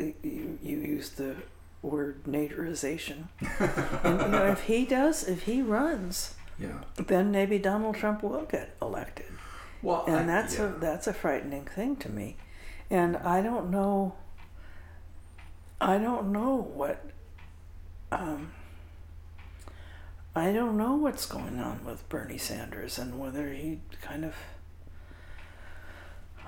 you, 0.00 0.58
you 0.60 0.78
use 0.78 1.10
the 1.10 1.36
word 1.82 2.24
Naderization. 2.24 3.28
and 4.02 4.20
you 4.22 4.28
know, 4.28 4.46
if 4.50 4.62
he 4.62 4.84
does, 4.84 5.22
if 5.22 5.42
he 5.44 5.62
runs, 5.62 6.34
Yeah. 6.58 6.78
then 6.96 7.30
maybe 7.30 7.58
Donald 7.58 7.96
Trump 7.96 8.22
will 8.22 8.44
get 8.44 8.74
elected, 8.80 9.26
Well, 9.82 10.04
and 10.06 10.16
I- 10.30 10.34
that's 10.42 10.56
yeah. 10.58 10.64
a 10.64 10.68
that's 10.78 11.06
a 11.06 11.12
frightening 11.12 11.64
thing 11.66 11.96
to 11.96 12.08
me, 12.08 12.36
and 12.90 13.16
I 13.18 13.42
don't 13.42 13.70
know. 13.70 14.14
I 15.80 15.98
don't 15.98 16.32
know 16.32 16.56
what. 16.56 17.04
Um, 18.10 18.52
I 20.34 20.52
don't 20.52 20.76
know 20.76 20.94
what's 20.94 21.26
going 21.26 21.58
on 21.58 21.84
with 21.84 22.06
Bernie 22.08 22.38
Sanders 22.38 22.98
and 22.98 23.18
whether 23.18 23.52
he 23.52 23.80
kind 24.00 24.24
of. 24.24 24.34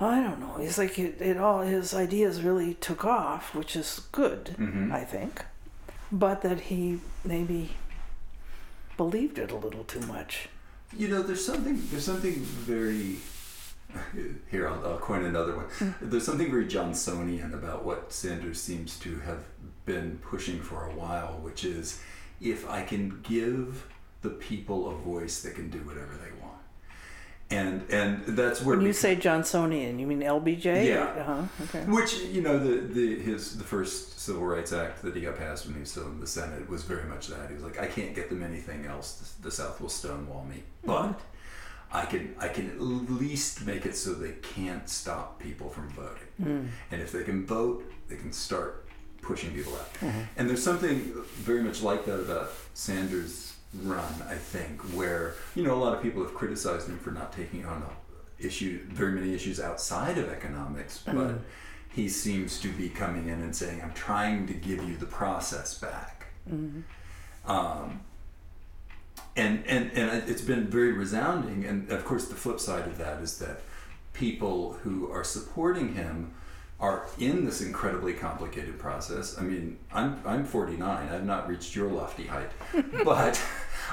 I 0.01 0.21
don't 0.23 0.39
know. 0.41 0.57
He's 0.59 0.79
like 0.79 0.99
it, 0.99 1.21
it 1.21 1.37
all 1.39 1.63
his 1.63 1.93
ideas 1.93 2.43
really 2.43 2.75
took 2.75 3.05
off, 3.05 3.55
which 3.55 3.75
is 3.77 4.03
good, 4.13 4.55
Mhm. 4.59 4.93
I 4.93 5.05
think, 5.05 5.45
but 6.13 6.43
that 6.43 6.61
he 6.73 7.01
maybe 7.25 7.77
believed 8.99 9.39
it 9.39 9.51
a 9.51 9.57
little 9.57 9.85
too 9.85 10.01
much. 10.01 10.51
You 10.95 11.09
know, 11.09 11.23
there's 11.23 11.45
something. 11.45 11.83
There's 11.91 12.05
something 12.05 12.35
very. 12.35 13.17
Here, 14.51 14.69
I'll, 14.69 14.85
I'll 14.85 14.99
coin 14.99 15.25
another 15.25 15.57
one. 15.57 15.65
Hmm. 15.67 15.91
There's 16.03 16.27
something 16.27 16.51
very 16.51 16.67
Johnsonian 16.67 17.55
about 17.55 17.87
what 17.87 18.13
Sanders 18.13 18.61
seems 18.61 18.99
to 19.01 19.19
have 19.21 19.45
been 19.87 20.19
pushing 20.19 20.61
for 20.61 20.85
a 20.85 20.95
while, 20.95 21.39
which 21.41 21.65
is, 21.65 22.03
if 22.43 22.69
I 22.69 22.83
can 22.83 23.21
give 23.23 23.87
the 24.21 24.29
people 24.31 24.91
a 24.91 24.95
voice, 24.95 25.41
they 25.41 25.53
can 25.53 25.71
do 25.71 25.79
whatever 25.79 26.13
they 26.23 26.31
want. 26.33 26.38
And 27.51 27.83
and 27.91 28.25
that's 28.27 28.61
where 28.63 28.77
When 28.77 28.85
you 28.85 28.93
say 28.93 29.17
Johnsonian, 29.17 29.99
you 29.99 30.07
mean 30.07 30.21
LBJ? 30.21 30.87
Yeah. 30.87 31.05
Uh 31.05 31.25
huh. 31.25 31.43
Okay. 31.65 31.81
Which 31.91 32.19
you 32.21 32.43
know 32.43 32.59
the 32.59 32.81
the 32.83 33.19
his 33.21 33.57
the 33.57 33.65
first 33.65 34.21
civil 34.21 34.45
rights 34.45 34.73
act 34.73 35.01
that 35.03 35.15
he 35.17 35.23
got 35.23 35.39
passed 35.39 35.65
when 35.65 35.75
he 35.75 35.81
was 35.81 35.91
still 35.91 36.07
in 36.09 36.21
the 36.21 36.27
Senate 36.27 36.69
was 36.69 36.83
very 36.85 37.05
much 37.09 37.29
that 37.29 37.49
he 37.49 37.55
was 37.55 37.63
like 37.65 37.81
I 37.81 37.87
can't 37.87 38.15
get 38.15 38.29
them 38.29 38.43
anything 38.43 38.85
else 38.85 39.15
the, 39.41 39.49
the 39.49 39.51
South 39.51 39.81
will 39.81 39.89
stonewall 39.89 40.45
me 40.45 40.63
but 40.85 41.19
I 41.91 42.05
can 42.05 42.35
I 42.39 42.49
can 42.49 42.69
at 42.71 42.81
least 42.83 43.65
make 43.65 43.87
it 43.87 43.97
so 43.97 44.13
they 44.13 44.33
can't 44.43 44.87
stop 44.87 45.41
people 45.41 45.71
from 45.71 45.89
voting 45.91 46.29
Mm. 46.43 46.69
and 46.93 47.01
if 47.01 47.11
they 47.13 47.25
can 47.25 47.47
vote 47.47 47.83
they 48.09 48.17
can 48.17 48.31
start 48.33 48.87
pushing 49.23 49.53
people 49.53 49.73
out 49.75 49.91
Mm-hmm. 49.95 50.21
and 50.37 50.49
there's 50.51 50.63
something 50.63 50.97
very 51.49 51.63
much 51.63 51.83
like 51.83 52.05
that 52.05 52.21
about 52.21 52.51
Sanders' 52.75 53.55
run 53.83 54.13
I 54.29 54.35
think 54.35 54.81
where 54.95 55.35
you 55.55 55.63
know 55.63 55.75
a 55.75 55.81
lot 55.81 55.95
of 55.95 56.03
people 56.03 56.23
have 56.23 56.35
criticized 56.35 56.89
him 56.89 56.99
for 56.99 57.11
not 57.11 57.33
taking 57.33 57.67
on 57.67 57.85
issue 58.39 58.81
very 58.89 59.13
many 59.13 59.35
issues 59.35 59.61
outside 59.61 60.17
of 60.17 60.29
economics 60.31 61.03
but 61.05 61.15
Mhm. 61.15 61.39
he 61.91 62.09
seems 62.09 62.61
to 62.61 62.73
be 62.73 62.89
coming 62.89 63.29
in 63.29 63.41
and 63.41 63.55
saying, 63.57 63.83
I'm 63.83 63.93
trying 63.93 64.47
to 64.47 64.53
give 64.55 64.83
you 64.89 64.97
the 64.97 65.07
process 65.07 65.75
back. 65.79 66.27
Mhm. 66.49 66.83
Um, 67.47 68.01
and, 69.37 69.65
and, 69.67 69.91
and 69.93 70.29
it's 70.29 70.43
been 70.43 70.67
very 70.69 70.93
resounding. 70.93 71.65
And 71.65 71.91
of 71.91 72.05
course, 72.05 72.29
the 72.29 72.35
flip 72.37 72.61
side 72.61 72.87
of 72.87 72.99
that 72.99 73.21
is 73.23 73.39
that 73.39 73.61
people 74.13 74.75
who 74.85 75.11
are 75.11 75.25
supporting 75.25 75.95
him 75.95 76.33
are 76.81 77.07
in 77.19 77.45
this 77.45 77.61
incredibly 77.61 78.13
complicated 78.13 78.79
process. 78.79 79.37
I 79.39 79.43
mean, 79.43 79.79
I'm, 79.93 80.21
I'm 80.25 80.45
49, 80.45 81.09
I've 81.09 81.25
not 81.25 81.49
reached 81.49 81.75
your 81.75 81.91
lofty 81.91 82.27
height, 82.27 82.51
but 83.05 83.43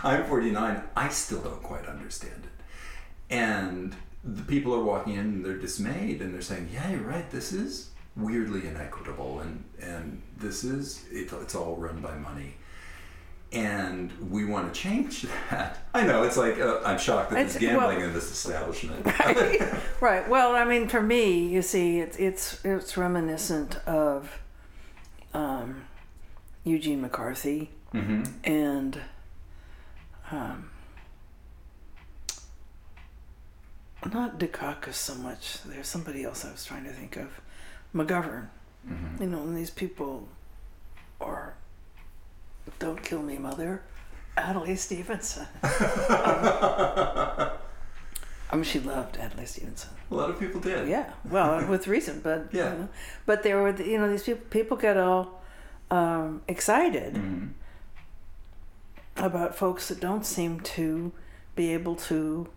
I'm 0.03 0.25
49, 0.25 0.83
I 0.95 1.09
still 1.09 1.41
don't 1.41 1.63
quite 1.63 1.87
understand 1.87 2.43
it. 2.43 3.33
And 3.33 3.95
the 4.23 4.43
people 4.43 4.73
are 4.73 4.83
walking 4.83 5.13
in 5.13 5.19
and 5.19 5.45
they're 5.45 5.57
dismayed 5.57 6.21
and 6.21 6.33
they're 6.33 6.41
saying, 6.41 6.69
yeah, 6.73 6.91
you're 6.91 7.01
right, 7.01 7.29
this 7.31 7.51
is 7.51 7.89
weirdly 8.15 8.67
inequitable 8.67 9.39
and, 9.39 9.63
and 9.81 10.21
this 10.37 10.63
is, 10.63 11.05
it, 11.11 11.31
it's 11.33 11.55
all 11.55 11.75
run 11.75 12.01
by 12.01 12.15
money. 12.15 12.55
And 13.53 14.11
we 14.31 14.43
want 14.43 14.73
to 14.73 14.79
change 14.79 15.21
that. 15.49 15.77
I 15.93 16.05
know, 16.05 16.23
it's 16.23 16.35
like, 16.35 16.59
uh, 16.59 16.79
I'm 16.85 16.97
shocked 16.97 17.29
that 17.29 17.35
there's 17.35 17.55
It's- 17.55 17.75
well- 17.77 17.89
gambling 17.89 18.07
in 18.09 18.13
this 18.13 18.29
establishment. 18.31 19.05
right. 19.19 19.61
right. 20.01 20.27
Well, 20.29 20.55
I 20.55 20.65
mean, 20.65 20.87
for 20.89 21.01
me, 21.01 21.47
you 21.47 21.61
see, 21.61 21.99
it's 21.99 22.17
it's 22.17 22.63
it's 22.65 22.97
reminiscent 22.97 23.77
of 23.87 24.39
um, 25.33 25.83
Eugene 26.63 27.01
McCarthy 27.01 27.69
hmm 27.91 28.23
and 28.43 28.99
um, 30.31 30.69
not 34.13 34.37
Dukakis 34.39 34.93
so 34.93 35.15
much. 35.15 35.59
There's 35.63 35.87
somebody 35.87 36.23
else 36.23 36.45
I 36.45 36.51
was 36.51 36.63
trying 36.65 36.83
to 36.83 36.91
think 36.91 37.15
of, 37.17 37.29
McGovern. 37.93 38.47
hmm 38.87 39.21
You 39.21 39.27
know, 39.29 39.39
and 39.41 39.55
these 39.57 39.69
people 39.71 40.27
are 41.19 41.55
"Don't 42.79 43.01
kill 43.03 43.21
me, 43.21 43.37
mother," 43.37 43.81
Adlai 44.37 44.75
Stevenson. 44.75 45.47
I 45.63 47.49
mean, 48.53 48.63
she 48.63 48.79
loved 48.79 49.17
Adlai 49.17 49.45
Stevenson. 49.45 49.89
A 50.11 50.15
lot 50.15 50.29
of 50.29 50.39
people 50.39 50.61
did. 50.61 50.87
Yeah, 50.87 51.11
well, 51.29 51.65
with 51.69 51.87
reason, 51.87 52.21
but 52.23 52.47
Yeah. 52.51 52.73
you 52.73 52.79
know, 52.79 52.89
but 53.25 53.43
there 53.43 53.61
were 53.61 53.75
you 53.81 53.97
know 53.97 54.09
these 54.09 54.23
people 54.23 54.45
people 54.49 54.77
get 54.77 54.97
all 54.97 55.41
um, 55.91 56.41
excited 56.47 57.17
hmm 57.17 57.47
about 59.17 59.55
folks 59.55 59.87
that 59.87 60.01
don't 60.01 60.25
seem 60.25 60.59
to 60.59 61.13
be 61.55 61.73
able 61.73 61.95
to 61.95 62.49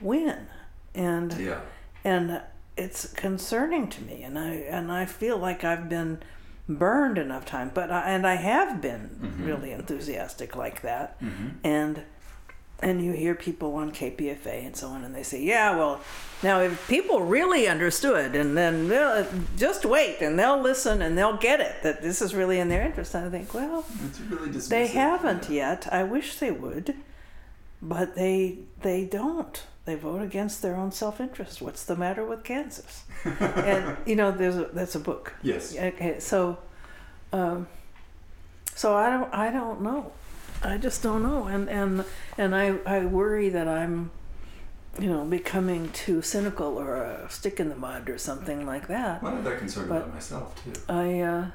win, 0.00 0.46
and 0.94 1.32
Yeah. 1.34 1.60
and 2.04 2.40
it's 2.76 3.12
concerning 3.14 3.88
to 3.88 4.00
me, 4.02 4.22
and 4.22 4.38
I 4.38 4.50
and 4.70 4.92
I 4.92 5.06
feel 5.06 5.36
like 5.38 5.64
I've 5.64 5.88
been 5.88 6.22
burned 6.68 7.18
enough 7.18 7.44
time, 7.44 7.70
but 7.74 7.90
I, 7.90 8.08
and 8.10 8.26
I 8.26 8.34
have 8.36 8.80
been 8.80 9.10
Mhm. 9.22 9.46
really 9.46 9.70
enthusiastic 9.72 10.56
like 10.56 10.80
that, 10.82 11.16
hmm 11.20 11.48
and 11.62 12.02
and 12.80 13.02
you 13.02 13.12
hear 13.12 13.34
people 13.34 13.76
on 13.76 13.92
KPFA 13.92 14.66
and 14.66 14.76
so 14.76 14.88
on, 14.88 15.04
and 15.04 15.14
they 15.14 15.22
say, 15.22 15.40
"Yeah, 15.40 15.76
well, 15.76 16.00
now 16.42 16.60
if 16.60 16.86
people 16.88 17.22
really 17.22 17.66
understood, 17.68 18.34
and 18.34 18.56
then 18.56 18.88
they'll 18.88 19.26
just 19.56 19.84
wait, 19.86 20.20
and 20.20 20.38
they'll 20.38 20.60
listen, 20.60 21.00
and 21.00 21.16
they'll 21.16 21.36
get 21.38 21.60
it 21.60 21.76
that 21.82 22.02
this 22.02 22.20
is 22.20 22.34
really 22.34 22.58
in 22.58 22.68
their 22.68 22.82
interest." 22.82 23.14
And 23.14 23.26
I 23.26 23.30
think, 23.30 23.54
well, 23.54 23.84
really 24.28 24.50
they 24.58 24.88
haven't 24.88 25.48
yeah. 25.48 25.70
yet. 25.70 25.88
I 25.92 26.02
wish 26.02 26.38
they 26.38 26.50
would, 26.50 26.94
but 27.80 28.16
they 28.16 28.58
they 28.82 29.04
don't. 29.04 29.62
They 29.84 29.96
vote 29.96 30.22
against 30.22 30.62
their 30.62 30.76
own 30.76 30.92
self-interest. 30.92 31.60
What's 31.60 31.84
the 31.84 31.94
matter 31.96 32.24
with 32.24 32.42
Kansas? 32.42 33.04
and 33.24 33.96
you 34.06 34.16
know, 34.16 34.30
there's 34.30 34.56
a, 34.56 34.64
that's 34.72 34.94
a 34.94 35.00
book. 35.00 35.34
Yes. 35.42 35.76
Okay, 35.76 36.18
so, 36.20 36.56
um, 37.32 37.66
so 38.74 38.96
I 38.96 39.10
don't, 39.10 39.32
I 39.34 39.50
don't 39.50 39.82
know. 39.82 40.12
I 40.62 40.78
just 40.78 41.02
don't 41.02 41.22
know, 41.22 41.44
and 41.48 41.68
and 41.68 42.04
and 42.38 42.54
I 42.56 42.76
I 42.86 43.04
worry 43.04 43.50
that 43.50 43.68
I'm, 43.68 44.10
you 44.98 45.08
know, 45.10 45.22
becoming 45.24 45.90
too 45.90 46.22
cynical 46.22 46.78
or 46.78 46.96
a 46.96 47.28
stick 47.28 47.60
in 47.60 47.68
the 47.68 47.76
mud 47.76 48.08
or 48.08 48.16
something 48.16 48.64
like 48.64 48.88
that. 48.88 49.22
Well, 49.22 49.34
I'm 49.34 49.44
that 49.44 49.58
concerned 49.58 49.90
But- 49.90 49.96
about 50.02 50.14
myself 50.14 50.64
too. 50.64 50.72
I, 50.88 51.20
uh, 51.20 51.46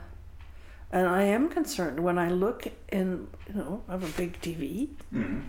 and 0.91 1.07
I 1.07 1.23
am 1.23 1.49
concerned 1.49 1.99
when 2.01 2.19
I 2.19 2.29
look 2.29 2.67
in, 2.91 3.27
you 3.47 3.55
know, 3.55 3.81
I 3.89 3.93
have 3.93 4.03
a 4.03 4.17
big 4.17 4.39
TV, 4.41 4.89
hmm 5.11 5.39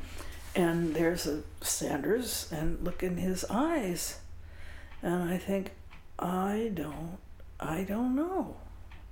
and 0.54 0.94
there's 0.94 1.26
a 1.26 1.42
Sanders, 1.60 2.48
and 2.52 2.82
look 2.84 3.02
in 3.02 3.16
his 3.18 3.44
eyes, 3.50 4.18
and 5.02 5.30
I 5.30 5.38
think, 5.38 5.72
I 6.18 6.70
don't, 6.74 7.18
I 7.58 7.82
don't 7.82 8.14
know. 8.16 8.56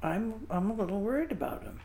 I'm 0.02 0.46
I'm 0.50 0.70
a 0.70 0.74
little 0.74 1.00
worried 1.00 1.32
about 1.32 1.62
him. 1.62 1.80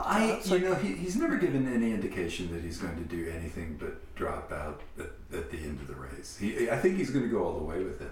I, 0.00 0.24
it's 0.32 0.50
you 0.50 0.60
know, 0.60 0.74
he, 0.74 0.92
he's 0.94 1.16
never 1.16 1.36
given 1.36 1.72
any 1.72 1.92
indication 1.92 2.52
that 2.52 2.62
he's 2.62 2.78
going 2.78 2.96
to 2.96 3.04
do 3.04 3.30
anything 3.30 3.76
but 3.80 4.14
drop 4.14 4.52
out 4.52 4.80
at, 4.98 5.10
at 5.36 5.50
the 5.50 5.58
end 5.58 5.80
of 5.80 5.88
the 5.88 5.94
race. 5.94 6.36
He, 6.38 6.70
I 6.70 6.76
think 6.78 6.98
he's 6.98 7.10
going 7.10 7.24
to 7.24 7.30
go 7.30 7.42
all 7.44 7.58
the 7.58 7.64
way 7.64 7.82
with 7.82 8.00
it. 8.00 8.10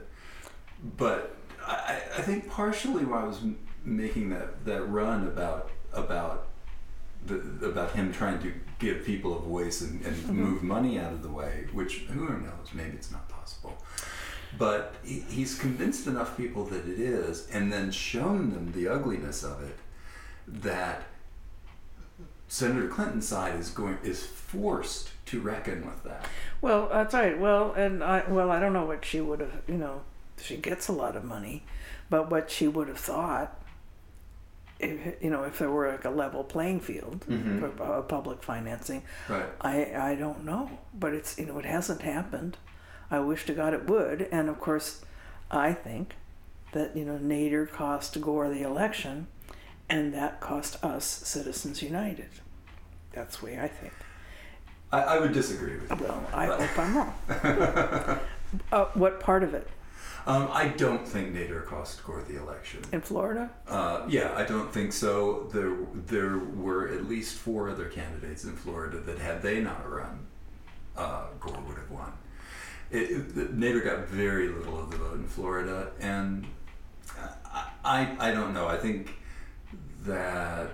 But 0.96 1.36
I, 1.64 2.00
I 2.16 2.22
think 2.22 2.50
partially 2.50 3.04
why 3.04 3.22
I 3.22 3.24
was 3.24 3.38
m- 3.38 3.58
making 3.84 4.30
that, 4.30 4.64
that 4.64 4.82
run 4.88 5.26
about 5.28 5.70
about 5.92 6.48
the, 7.26 7.66
about 7.68 7.92
him 7.92 8.12
trying 8.12 8.40
to 8.42 8.52
give 8.78 9.04
people 9.04 9.36
a 9.36 9.40
voice 9.40 9.80
and, 9.80 10.04
and 10.04 10.16
Mhm. 10.16 10.28
move 10.30 10.62
money 10.62 10.98
out 10.98 11.12
of 11.12 11.22
the 11.22 11.28
way, 11.30 11.66
which 11.72 12.00
who 12.10 12.28
knows, 12.28 12.68
maybe 12.74 12.96
it's 12.96 13.10
not 13.10 13.28
possible. 13.28 13.82
But 14.58 14.94
he, 15.04 15.20
he's 15.20 15.58
convinced 15.58 16.06
enough 16.06 16.36
people 16.36 16.64
that 16.66 16.86
it 16.86 16.98
is, 17.00 17.48
and 17.50 17.72
then 17.72 17.90
shown 17.90 18.50
them 18.52 18.72
the 18.72 18.88
ugliness 18.88 19.42
of 19.42 19.62
it, 19.62 19.76
that 20.46 21.02
Senator 22.48 22.88
Clinton's 22.88 23.26
side 23.26 23.58
is 23.58 23.70
going 23.70 23.98
is 24.04 24.24
forced 24.24 25.10
to 25.26 25.40
reckon 25.40 25.84
with 25.84 26.04
that. 26.04 26.26
Well, 26.60 26.88
that's 26.88 27.12
right. 27.12 27.38
Well, 27.38 27.72
and 27.72 28.04
I 28.04 28.22
well, 28.28 28.50
I 28.50 28.60
don't 28.60 28.72
know 28.72 28.84
what 28.84 29.04
she 29.04 29.20
would 29.20 29.40
have. 29.40 29.62
You 29.66 29.74
know, 29.78 30.02
she 30.40 30.56
gets 30.56 30.86
a 30.88 30.92
lot 30.92 31.16
of 31.16 31.24
money, 31.24 31.64
but 32.08 32.30
what 32.30 32.50
she 32.50 32.68
would 32.68 32.88
have 32.88 32.98
thought. 33.00 33.58
If, 34.78 35.22
you 35.22 35.30
know, 35.30 35.44
if 35.44 35.58
there 35.58 35.70
were 35.70 35.90
like 35.90 36.04
a 36.04 36.10
level 36.10 36.44
playing 36.44 36.80
field 36.80 37.24
Mhm. 37.28 37.60
for 37.76 37.82
uh, 37.82 38.02
public 38.02 38.42
financing, 38.42 39.02
Right. 39.28 39.46
I 39.60 40.10
I 40.10 40.14
don't 40.16 40.44
know, 40.44 40.70
but 40.92 41.14
it's 41.14 41.38
you 41.38 41.46
know 41.46 41.58
it 41.58 41.64
hasn't 41.64 42.02
happened. 42.02 42.58
I 43.10 43.20
wish 43.20 43.46
to 43.46 43.54
God 43.54 43.72
it 43.72 43.88
would, 43.88 44.28
and 44.32 44.48
of 44.50 44.60
course, 44.60 45.02
I 45.50 45.72
think 45.72 46.14
that 46.72 46.96
you 46.96 47.04
know 47.06 47.18
Nader 47.18 47.70
cost 47.70 48.20
Gore 48.20 48.48
the 48.50 48.62
election, 48.62 49.28
and 49.88 50.12
that 50.12 50.40
cost 50.40 50.82
us 50.84 51.04
Citizens 51.06 51.80
United. 51.82 52.28
That's 53.12 53.38
the 53.38 53.46
way 53.46 53.58
I 53.58 53.68
think. 53.68 53.94
I, 54.92 55.00
I 55.02 55.18
would 55.20 55.32
disagree 55.32 55.76
with 55.78 55.90
you. 55.90 55.96
Well, 56.06 56.22
I 56.34 56.46
hope 56.46 56.78
I'm 56.78 56.96
wrong. 56.96 57.14
uh, 58.72 58.84
what 58.94 59.20
part 59.20 59.42
of 59.42 59.54
it 59.54 59.66
Um, 60.26 60.48
I 60.52 60.68
don't 60.68 61.06
think 61.06 61.34
Nader 61.34 61.64
cost 61.64 62.04
Gore 62.04 62.24
the 62.26 62.40
election. 62.40 62.80
in 62.92 63.00
Florida? 63.00 63.48
Uh, 63.68 64.04
yeah, 64.08 64.34
I 64.36 64.44
don't 64.44 64.72
think 64.72 64.92
so. 64.92 65.48
There, 65.52 65.76
there 65.94 66.38
were 66.38 66.88
at 66.88 67.08
least 67.08 67.36
four 67.36 67.70
other 67.70 67.84
candidates 67.84 68.42
in 68.42 68.56
Florida 68.56 68.98
that, 68.98 69.18
had 69.18 69.40
they 69.40 69.60
not 69.60 69.88
run, 69.88 70.26
uh, 70.96 71.26
Gore 71.38 71.62
would 71.68 71.76
have 71.76 71.90
won. 71.90 72.12
It, 72.90 73.10
it, 73.10 73.58
Nader 73.58 73.84
got 73.84 74.08
very 74.08 74.48
little 74.48 74.80
of 74.80 74.90
the 74.90 74.96
vote 74.96 75.14
in 75.14 75.28
Florida, 75.28 75.90
and 76.00 76.44
I, 77.44 77.68
I, 77.84 78.16
I 78.18 78.30
don't 78.32 78.52
know. 78.52 78.66
I 78.66 78.78
think 78.78 79.14
that 80.04 80.70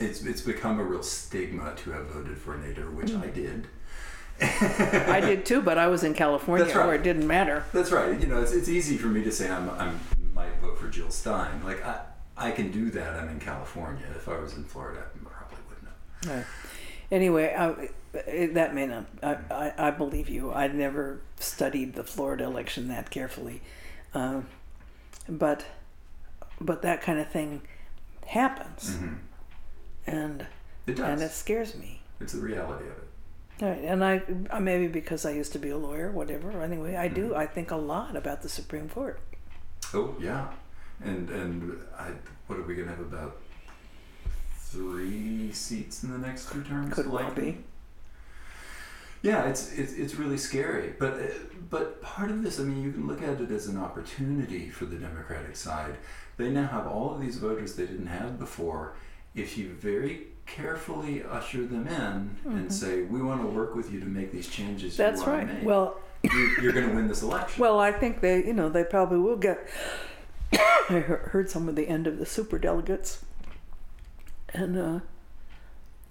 it's 0.00 0.22
it's 0.22 0.40
become 0.40 0.80
a 0.80 0.84
real 0.84 1.02
stigma 1.02 1.74
to 1.76 1.90
have 1.90 2.06
voted 2.06 2.38
for 2.38 2.56
Nader, 2.56 2.92
which 2.92 3.12
I 3.14 3.26
did. 3.26 3.66
I 4.42 5.20
did 5.20 5.44
too, 5.44 5.60
but 5.62 5.78
I 5.78 5.88
was 5.88 6.02
in 6.04 6.14
California 6.14 6.66
right. 6.66 6.86
where 6.86 6.94
it 6.94 7.02
didn't 7.02 7.26
matter. 7.26 7.64
That's 7.72 7.90
right. 7.92 8.18
You 8.20 8.26
know, 8.26 8.40
it's, 8.40 8.52
it's 8.52 8.68
easy 8.68 8.96
for 8.96 9.08
me 9.08 9.22
to 9.24 9.32
say 9.32 9.50
I'm, 9.50 9.68
I'm 9.70 10.00
might 10.34 10.56
vote 10.60 10.78
for 10.78 10.88
Jill 10.88 11.10
Stein. 11.10 11.62
Like 11.64 11.84
I, 11.84 12.00
I 12.36 12.50
can 12.52 12.70
do 12.70 12.90
that. 12.92 13.16
I'm 13.16 13.28
in 13.28 13.40
California. 13.40 14.04
If 14.16 14.28
I 14.28 14.38
was 14.38 14.54
in 14.56 14.64
Florida, 14.64 15.02
I 15.04 15.28
probably 15.28 15.58
wouldn't 15.68 15.88
have. 16.24 16.36
Right. 16.36 16.46
Anyway, 17.12 17.54
I, 17.54 17.88
that 18.54 18.74
may 18.74 18.86
not. 18.86 19.06
I, 19.22 19.36
I, 19.50 19.88
I 19.88 19.90
believe 19.90 20.28
you. 20.28 20.52
I 20.52 20.68
never 20.68 21.20
studied 21.38 21.94
the 21.94 22.04
Florida 22.04 22.44
election 22.44 22.88
that 22.88 23.10
carefully, 23.10 23.60
um, 24.14 24.46
but 25.28 25.64
but 26.60 26.82
that 26.82 27.02
kind 27.02 27.18
of 27.18 27.28
thing 27.30 27.62
happens, 28.26 28.90
Mm-hmm. 28.96 29.14
and 30.06 30.46
It 30.86 30.94
does. 30.96 31.06
and 31.08 31.20
it 31.22 31.32
scares 31.32 31.74
me. 31.76 32.00
it's 32.20 32.32
the 32.32 32.40
reality 32.40 32.84
of 32.86 32.92
it. 32.92 33.08
Right, 33.60 33.82
and 33.84 34.02
I, 34.04 34.22
I 34.50 34.58
maybe 34.58 34.86
because 34.88 35.26
I 35.26 35.32
used 35.32 35.52
to 35.52 35.58
be 35.58 35.68
a 35.70 35.76
lawyer, 35.76 36.10
whatever. 36.10 36.62
Anyway, 36.62 36.96
I 36.96 37.08
Mm-hmm. 37.08 37.14
do. 37.14 37.34
I 37.34 37.46
think 37.46 37.70
a 37.70 37.76
lot 37.76 38.16
about 38.16 38.42
the 38.42 38.48
Supreme 38.48 38.88
Court. 38.88 39.20
Oh 39.92 40.14
yeah, 40.20 40.48
and 41.02 41.28
and 41.30 41.78
I, 41.98 42.12
what 42.46 42.58
are 42.58 42.62
we 42.62 42.74
gonna 42.74 42.90
have 42.90 43.00
about 43.00 43.36
three 44.54 45.52
seats 45.52 46.02
in 46.04 46.12
the 46.12 46.18
next 46.18 46.50
two 46.52 46.62
terms? 46.62 46.94
Could 46.94 47.08
well 47.08 47.30
be. 47.32 47.58
Yeah, 49.22 49.44
it's 49.48 49.72
it's 49.72 49.92
it's 49.92 50.14
really 50.14 50.38
scary. 50.38 50.94
But 50.98 51.14
uh, 51.14 51.26
but 51.68 52.00
part 52.02 52.30
of 52.30 52.42
this, 52.42 52.58
I 52.58 52.62
mean, 52.64 52.82
you 52.82 52.92
can 52.92 53.06
look 53.06 53.22
at 53.22 53.40
it 53.40 53.50
as 53.50 53.66
an 53.66 53.76
opportunity 53.78 54.70
for 54.70 54.86
the 54.86 54.96
Democratic 54.96 55.56
side. 55.56 55.96
They 56.38 56.50
now 56.50 56.66
have 56.68 56.86
all 56.86 57.14
of 57.14 57.20
these 57.20 57.36
voters 57.36 57.74
they 57.76 57.86
didn't 57.86 58.06
have 58.06 58.38
before. 58.38 58.94
If 59.34 59.56
you 59.56 59.68
very 59.70 60.26
carefully 60.46 61.22
usher 61.22 61.64
them 61.66 61.86
in 61.86 62.52
and 62.52 62.72
say, 62.72 63.02
"We 63.02 63.22
want 63.22 63.40
to 63.42 63.46
work 63.46 63.74
with 63.76 63.92
you 63.92 64.00
to 64.00 64.06
make 64.06 64.32
these 64.32 64.48
changes," 64.48 64.94
Mm-hmm. 64.94 65.02
That's 65.02 65.26
right. 65.26 65.46
make," 65.46 65.64
Well, 65.64 65.96
you, 66.22 66.56
you're 66.62 66.72
going 66.72 66.88
to 66.88 66.94
win 66.94 67.06
this 67.08 67.22
election. 67.22 67.60
Well, 67.62 67.78
I 67.78 67.92
think 67.92 68.20
they, 68.20 68.44
you 68.44 68.52
know, 68.52 68.68
they 68.68 68.84
probably 68.84 69.18
will 69.18 69.36
get. 69.36 69.66
I 70.52 70.98
heard 70.98 71.48
some 71.48 71.68
of 71.68 71.76
the 71.76 71.86
end 71.88 72.06
of 72.08 72.18
the 72.18 72.26
super 72.26 72.58
delegates, 72.58 73.24
and 74.52 74.76
uh, 74.76 75.00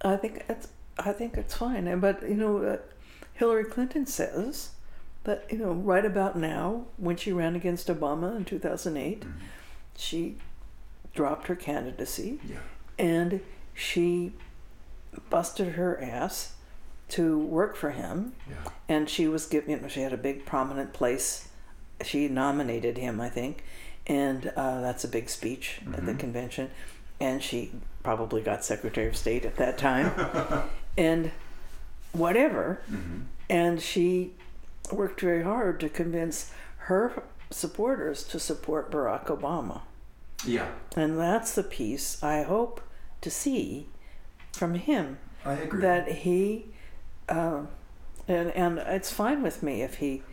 I 0.01 0.15
think 0.15 0.45
it's 0.47 0.69
I 0.97 1.11
think 1.11 1.35
it's 1.37 1.53
fine. 1.53 1.87
And 1.87 1.99
but 2.01 2.23
you 2.23 2.35
know, 2.35 2.57
uh, 2.63 2.77
Hillary 3.33 3.65
Clinton 3.65 4.05
says 4.05 4.69
that 5.25 5.45
you 5.51 5.57
know 5.57 5.73
right 5.73 6.05
about 6.05 6.37
now, 6.37 6.85
when 6.95 7.17
she 7.17 7.33
ran 7.33 7.55
against 7.57 7.87
Obama 7.89 8.37
in 8.37 8.45
two 8.45 8.59
thousand 8.59 8.95
eight, 8.95 9.21
Mhm. 9.25 9.33
she 9.97 10.37
dropped 11.13 11.47
her 11.47 11.55
candidacy 11.55 12.39
yeah. 12.47 12.57
And 12.99 13.41
she 13.73 14.33
busted 15.29 15.69
her 15.73 15.99
ass 16.01 16.53
to 17.09 17.39
work 17.39 17.75
for 17.75 17.91
him. 17.91 18.33
Yeah. 18.47 18.71
and 18.87 19.09
she 19.09 19.27
was 19.27 19.47
given 19.47 19.71
you 19.71 19.79
know, 19.79 19.87
she 19.87 20.01
had 20.01 20.13
a 20.13 20.17
big 20.17 20.45
prominent 20.45 20.93
place. 20.93 21.47
She 22.03 22.27
nominated 22.27 22.97
him 22.97 23.19
i 23.19 23.29
think. 23.29 23.63
And 24.05 24.51
uh, 24.55 24.81
that's 24.81 25.03
a 25.03 25.07
big 25.07 25.29
speech 25.29 25.81
at 25.93 26.05
the 26.05 26.13
Mhm. 26.13 26.19
convention. 26.19 26.69
And 27.19 27.41
she 27.43 27.71
probably 28.03 28.41
got 28.41 28.63
secretary 28.63 29.07
of 29.07 29.17
state 29.17 29.45
at 29.45 29.55
that 29.57 29.77
time. 29.77 30.11
And 30.97 31.31
whatever. 32.11 32.81
Hmm 32.87 33.21
and 33.51 33.81
she 33.81 34.33
worked 34.91 35.21
very 35.21 35.41
hard 35.43 35.79
to 35.79 35.89
convince 35.89 36.51
her 36.89 37.23
supporters 37.49 38.23
to 38.23 38.39
support 38.39 38.91
barack 38.91 39.25
obama. 39.25 39.81
Yeah. 40.45 40.67
and 40.95 41.17
that's 41.19 41.55
the 41.55 41.63
piece 41.63 42.21
i 42.23 42.43
hope 42.43 42.79
to 43.21 43.29
see 43.29 43.87
from 44.53 44.75
him 44.75 45.17
I 45.45 45.53
agree. 45.53 45.81
that 45.81 46.11
he 46.11 46.65
uh, 47.27 47.61
and 48.27 48.51
and 48.51 48.79
it's 48.79 49.11
fine 49.11 49.41
with 49.43 49.61
me 49.63 49.81
if 49.81 49.95
he 49.95 50.23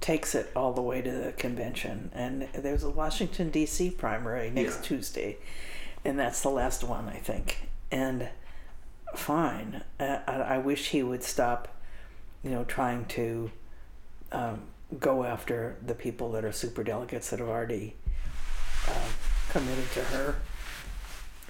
takes 0.00 0.34
it 0.34 0.50
all 0.54 0.72
the 0.72 0.82
way 0.82 1.00
to 1.02 1.10
the 1.10 1.32
convention 1.32 2.10
and 2.14 2.48
there's 2.54 2.84
a 2.84 2.90
Washington 2.90 3.50
D.C. 3.50 3.90
primary 3.90 4.50
next 4.50 4.76
Yeah. 4.76 4.82
Tuesday 4.82 5.36
and 6.04 6.18
that's 6.18 6.42
the 6.42 6.50
last 6.50 6.84
one 6.84 7.08
I 7.08 7.16
think 7.16 7.68
and 7.90 8.28
fine 9.14 9.82
I, 9.98 10.20
I 10.26 10.58
wish 10.58 10.88
he 10.88 11.02
would 11.02 11.22
stop 11.22 11.68
you 12.42 12.50
know 12.50 12.64
trying 12.64 13.06
to 13.06 13.50
um, 14.32 14.62
go 15.00 15.24
after 15.24 15.76
the 15.84 15.94
people 15.94 16.30
that 16.32 16.44
are 16.44 16.52
super 16.52 16.84
delegates 16.84 17.30
that 17.30 17.38
have 17.40 17.48
already 17.48 17.96
uh, 18.88 18.92
committed 19.50 19.90
to 19.94 20.00
her 20.02 20.36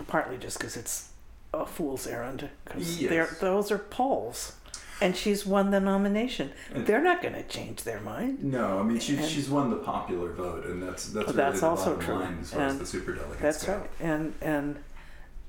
partly 0.09 0.37
just 0.39 0.59
because 0.59 0.77
it's 0.77 1.11
a 1.55 1.65
fool's 1.67 2.07
errand 2.07 2.49
because 2.65 3.01
Yes. 3.01 3.39
those 3.41 3.71
are 3.71 3.79
polls 3.79 4.53
and 5.01 5.15
she's 5.17 5.45
won 5.47 5.71
the 5.71 5.81
nomination 5.81 6.53
And- 6.75 6.87
they're 6.87 7.03
not 7.03 7.21
going 7.23 7.35
to 7.35 7.43
change 7.45 7.83
their 7.85 8.01
mind 8.01 8.43
no, 8.45 8.79
I 8.79 8.83
mean 8.83 8.99
she, 8.99 9.17
And- 9.17 9.27
she's 9.27 9.49
won 9.49 9.71
the 9.71 9.77
popular 9.77 10.33
vote, 10.33 10.67
and 10.67 10.83
that's 10.83 11.07
that's, 11.13 11.27
really 11.29 11.37
That's 11.37 11.61
the 11.61 11.67
also 11.67 11.97
true. 11.97 12.15
line 12.17 12.39
as 12.41 12.53
far 12.53 12.63
as 12.63 12.79
the 12.79 12.87
super 12.87 13.13
delegates 13.13 13.41
that's 13.41 13.65
go. 13.65 13.79
right 13.79 13.91
and 14.01 14.35
and 14.41 14.77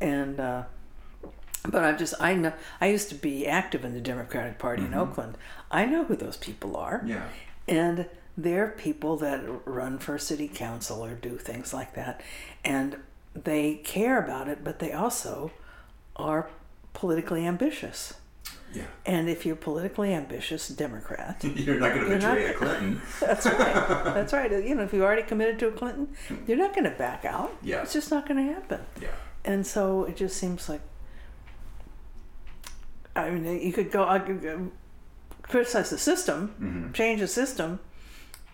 and 0.02 0.40
uh 0.40 0.64
but 1.68 1.84
i'm 1.84 1.98
just 1.98 2.14
i 2.22 2.34
know 2.34 2.54
i 2.80 2.88
used 2.88 3.10
to 3.10 3.16
be 3.16 3.46
active 3.48 3.84
in 3.84 3.94
the 3.94 4.00
democratic 4.02 4.58
party 4.60 4.84
in 4.84 4.92
Mhm. 4.92 4.98
oakland 4.98 5.38
i 5.72 5.86
know 5.86 6.04
who 6.06 6.16
those 6.16 6.38
people 6.38 6.78
are 6.78 7.02
Yeah. 7.06 7.24
and 7.68 8.06
they're 8.38 8.68
people 8.70 9.18
that 9.18 9.42
run 9.66 9.98
for 9.98 10.18
city 10.20 10.48
council 10.48 11.04
or 11.04 11.16
do 11.16 11.38
things 11.38 11.74
like 11.74 11.96
that 11.96 12.22
and 12.64 12.98
they 13.44 13.76
care 13.84 14.22
about 14.24 14.48
it 14.48 14.64
but 14.64 14.80
they 14.80 14.92
also 14.92 15.52
are 16.16 16.50
politically 16.94 17.46
ambitious 17.46 18.14
Yeah. 18.74 18.86
and 19.06 19.30
if 19.30 19.46
you're 19.46 19.56
politically 19.56 20.14
ambitious 20.14 20.68
democrat 20.70 21.44
You're 21.44 21.80
not 21.80 21.94
going 21.94 22.06
to 22.06 22.10
You're 22.12 22.20
not- 22.20 22.36
betray 22.36 22.50
a 22.50 22.54
Clinton. 22.54 23.02
that's 23.20 23.46
right 23.46 24.04
that's 24.16 24.34
right 24.34 24.52
you 24.52 24.76
know 24.76 24.84
if 24.84 24.94
you 24.94 25.04
already 25.04 25.24
committed 25.24 25.60
to 25.60 25.68
a 25.68 25.72
clinton 25.72 26.08
you're 26.48 26.58
not 26.58 26.74
going 26.74 26.86
to 26.86 26.98
back 26.98 27.26
out 27.26 27.56
Yeah. 27.62 27.82
it's 27.84 27.94
just 27.94 28.10
not 28.12 28.28
going 28.28 28.46
to 28.48 28.54
happen 28.54 28.82
Yeah. 29.02 29.10
and 29.46 29.66
so 29.68 30.04
it 30.06 30.16
just 30.18 30.38
seems 30.38 30.68
like 30.70 30.82
i 33.16 33.30
mean 33.30 33.62
you 33.62 33.74
could 33.74 33.92
go 33.92 34.04
I 34.08 34.20
could 34.20 34.72
criticize 35.44 35.90
the 35.90 35.98
system 35.98 36.48
hmm 36.58 36.92
change 36.94 37.20
the 37.22 37.28
system, 37.28 37.80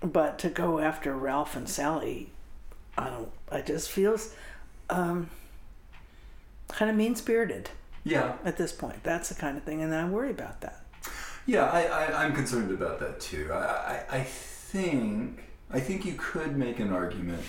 but 0.01 0.37
to 0.39 0.49
go 0.49 0.79
after 0.79 1.15
Ralph 1.15 1.55
and 1.55 1.67
Sally, 1.69 2.29
I 2.97 3.09
don't. 3.09 3.31
I 3.51 3.61
just 3.61 3.89
feels 3.89 4.33
um, 4.93 5.29
kind 6.69 6.89
of 6.91 6.97
mean 6.97 7.15
spirited 7.15 7.69
Yeah. 8.03 8.35
at 8.45 8.57
this 8.57 8.71
point. 8.71 9.03
That's 9.03 9.29
the 9.29 9.35
kind 9.35 9.57
of 9.57 9.63
thing, 9.63 9.81
and 9.81 9.93
I 9.93 10.05
worry 10.07 10.31
about 10.31 10.61
that. 10.61 10.81
Yeah, 11.45 11.65
I, 11.65 11.81
I, 11.83 12.23
I'm 12.25 12.33
concerned 12.33 12.71
about 12.71 12.99
that 12.99 13.19
too. 13.19 13.49
I, 13.51 13.57
I, 13.57 14.17
I 14.19 14.23
think 14.23 15.43
I 15.71 15.79
think 15.79 16.05
you 16.05 16.13
could 16.17 16.55
make 16.55 16.79
an 16.79 16.91
argument 16.93 17.43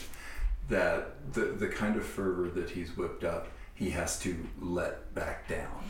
that 0.69 1.33
the 1.33 1.43
the 1.47 1.69
kind 1.69 1.97
of 1.97 2.05
fervor 2.05 2.49
that 2.51 2.71
he's 2.71 2.97
whipped 2.97 3.23
up, 3.25 3.49
he 3.75 3.91
has 3.91 4.19
to 4.21 4.37
let 4.61 5.15
back 5.15 5.49
down. 5.49 5.85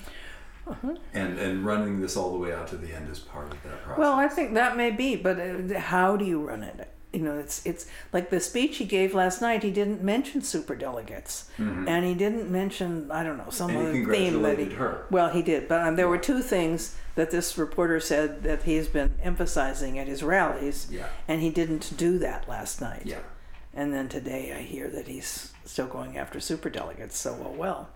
and 1.15 1.39
and 1.39 1.65
running 1.65 2.01
this 2.01 2.17
all 2.17 2.33
the 2.33 2.39
way 2.39 2.53
out 2.53 2.67
to 2.69 2.77
the 2.77 2.93
end 2.95 3.09
is 3.11 3.19
part 3.19 3.47
of 3.53 3.63
that 3.63 3.83
process. 3.83 3.99
Well, 3.99 4.15
I 4.15 4.29
think 4.29 4.55
that 4.55 4.77
may 4.77 4.91
be, 4.91 5.17
but 5.17 5.39
uh, 5.41 5.79
how 5.79 6.17
do 6.17 6.25
you 6.25 6.41
run 6.47 6.63
it? 6.63 6.91
You 7.15 7.21
know, 7.21 7.39
it's 7.39 7.65
it's 7.65 7.87
like 8.13 8.31
the 8.31 8.41
speech 8.41 8.79
he 8.79 8.85
gave 8.85 9.15
last 9.15 9.41
night. 9.41 9.63
He 9.63 9.71
didn't 9.71 10.03
mention 10.03 10.43
super 10.43 10.75
delegates, 10.75 11.49
and 11.59 12.05
he 12.05 12.15
didn't 12.15 12.51
mention 12.51 13.11
I 13.11 13.23
don't 13.23 13.39
know 13.39 13.51
some 13.51 13.71
Mm-hmm. 13.71 13.87
And 13.87 14.05
other 14.07 14.15
theme 14.15 14.43
that 14.43 14.59
he. 14.59 14.65
her. 14.75 15.07
Well, 15.11 15.31
he 15.31 15.43
did, 15.43 15.69
but 15.69 15.81
um, 15.87 15.97
there 15.97 16.09
were 16.09 16.19
two 16.19 16.43
things 16.43 16.97
that 17.15 17.31
this 17.31 17.57
reporter 17.57 18.01
said 18.01 18.43
that 18.43 18.65
he's 18.65 18.89
been 18.89 19.15
emphasizing 19.23 19.99
at 19.99 20.09
his 20.09 20.23
rallies, 20.25 20.89
Yeah. 20.91 21.07
and 21.29 21.41
he 21.41 21.51
didn't 21.51 21.97
do 21.97 22.19
that 22.19 22.49
last 22.49 22.81
night. 22.81 23.03
yeah. 23.05 23.19
And 23.77 23.93
then 23.93 24.09
today 24.09 24.53
I 24.57 24.63
hear 24.63 24.89
that 24.89 25.09
he's 25.09 25.53
still 25.65 25.87
going 25.89 26.17
after 26.17 26.39
super 26.41 26.71
delegates. 26.71 27.17
So 27.17 27.35
well, 27.35 27.53
well, 27.53 27.89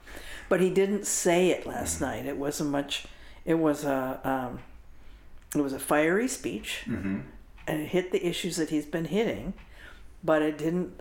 but 0.48 0.60
he 0.60 0.70
didn't 0.70 1.06
say 1.06 1.50
it 1.50 1.66
last 1.66 2.00
night. 2.00 2.26
It 2.26 2.36
wasn't 2.36 2.70
much. 2.70 3.06
It 3.44 3.54
was 3.54 3.84
a 3.84 4.20
um, 4.24 4.58
it 5.56 5.62
was 5.62 5.72
a 5.72 5.78
fiery 5.78 6.28
speech, 6.28 6.82
Mm-hmm. 6.86 7.20
And 7.68 7.82
it 7.82 7.88
hit 7.88 8.10
the 8.10 8.26
issues 8.26 8.56
that 8.56 8.70
he's 8.70 8.86
been 8.86 9.04
hitting, 9.04 9.52
but 10.24 10.42
it 10.42 10.58
didn't. 10.58 11.00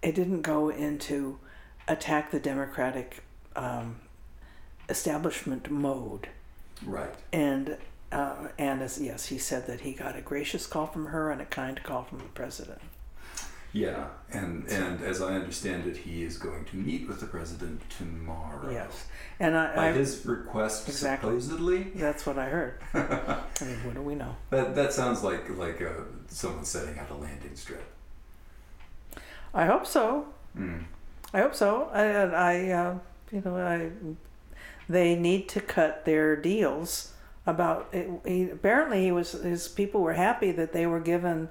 It 0.00 0.14
didn't 0.14 0.40
go 0.40 0.70
into 0.70 1.38
attack 1.86 2.30
the 2.30 2.40
Democratic 2.40 3.22
um, 3.54 3.96
establishment 4.88 5.70
mode. 5.70 6.28
Right. 6.86 7.12
And 7.32 7.76
uh, 8.12 8.48
and 8.58 8.80
as 8.80 9.00
yes, 9.00 9.26
he 9.26 9.36
said 9.36 9.66
that 9.66 9.80
he 9.82 9.92
got 9.92 10.16
a 10.16 10.22
gracious 10.22 10.66
call 10.66 10.86
from 10.86 11.06
her 11.06 11.30
and 11.30 11.42
a 11.42 11.44
kind 11.44 11.82
call 11.82 12.04
from 12.04 12.18
the 12.18 12.24
president. 12.24 12.80
Yeah, 13.72 14.06
and 14.32 14.66
and 14.68 15.00
as 15.02 15.22
I 15.22 15.34
understand 15.34 15.86
it, 15.86 15.96
he 15.98 16.24
is 16.24 16.38
going 16.38 16.64
to 16.66 16.76
meet 16.76 17.06
with 17.06 17.20
the 17.20 17.26
president 17.26 17.82
tomorrow. 17.88 18.68
Yes, 18.70 19.06
and 19.38 19.56
I, 19.56 19.76
By 19.76 19.88
I 19.90 19.92
his 19.92 20.26
request, 20.26 20.88
Exactly. 20.88 21.30
supposedly. 21.40 21.82
that's 21.94 22.26
what 22.26 22.36
I 22.36 22.48
heard. 22.48 22.80
I 22.94 23.38
mean, 23.64 23.76
what 23.84 23.94
do 23.94 24.02
we 24.02 24.16
know? 24.16 24.34
That 24.50 24.74
that 24.74 24.92
sounds 24.92 25.22
like 25.22 25.48
like 25.56 25.80
uh, 25.80 25.90
someone 26.26 26.64
setting 26.64 26.98
out 26.98 27.10
a 27.10 27.14
landing 27.14 27.54
strip. 27.54 27.84
I 29.54 29.66
hope 29.66 29.86
so. 29.86 30.26
Mm. 30.58 30.84
I 31.32 31.40
hope 31.40 31.54
so. 31.54 31.90
I, 31.92 32.04
I 32.04 32.70
uh, 32.70 32.98
you 33.30 33.40
know, 33.44 33.56
I 33.56 33.90
they 34.88 35.14
need 35.14 35.48
to 35.50 35.60
cut 35.60 36.04
their 36.04 36.34
deals 36.34 37.12
about. 37.46 37.88
It, 37.92 38.10
he, 38.26 38.50
apparently, 38.50 39.04
he 39.04 39.12
was 39.12 39.30
his 39.32 39.68
people 39.68 40.00
were 40.00 40.14
happy 40.14 40.50
that 40.50 40.72
they 40.72 40.86
were 40.86 41.00
given 41.00 41.48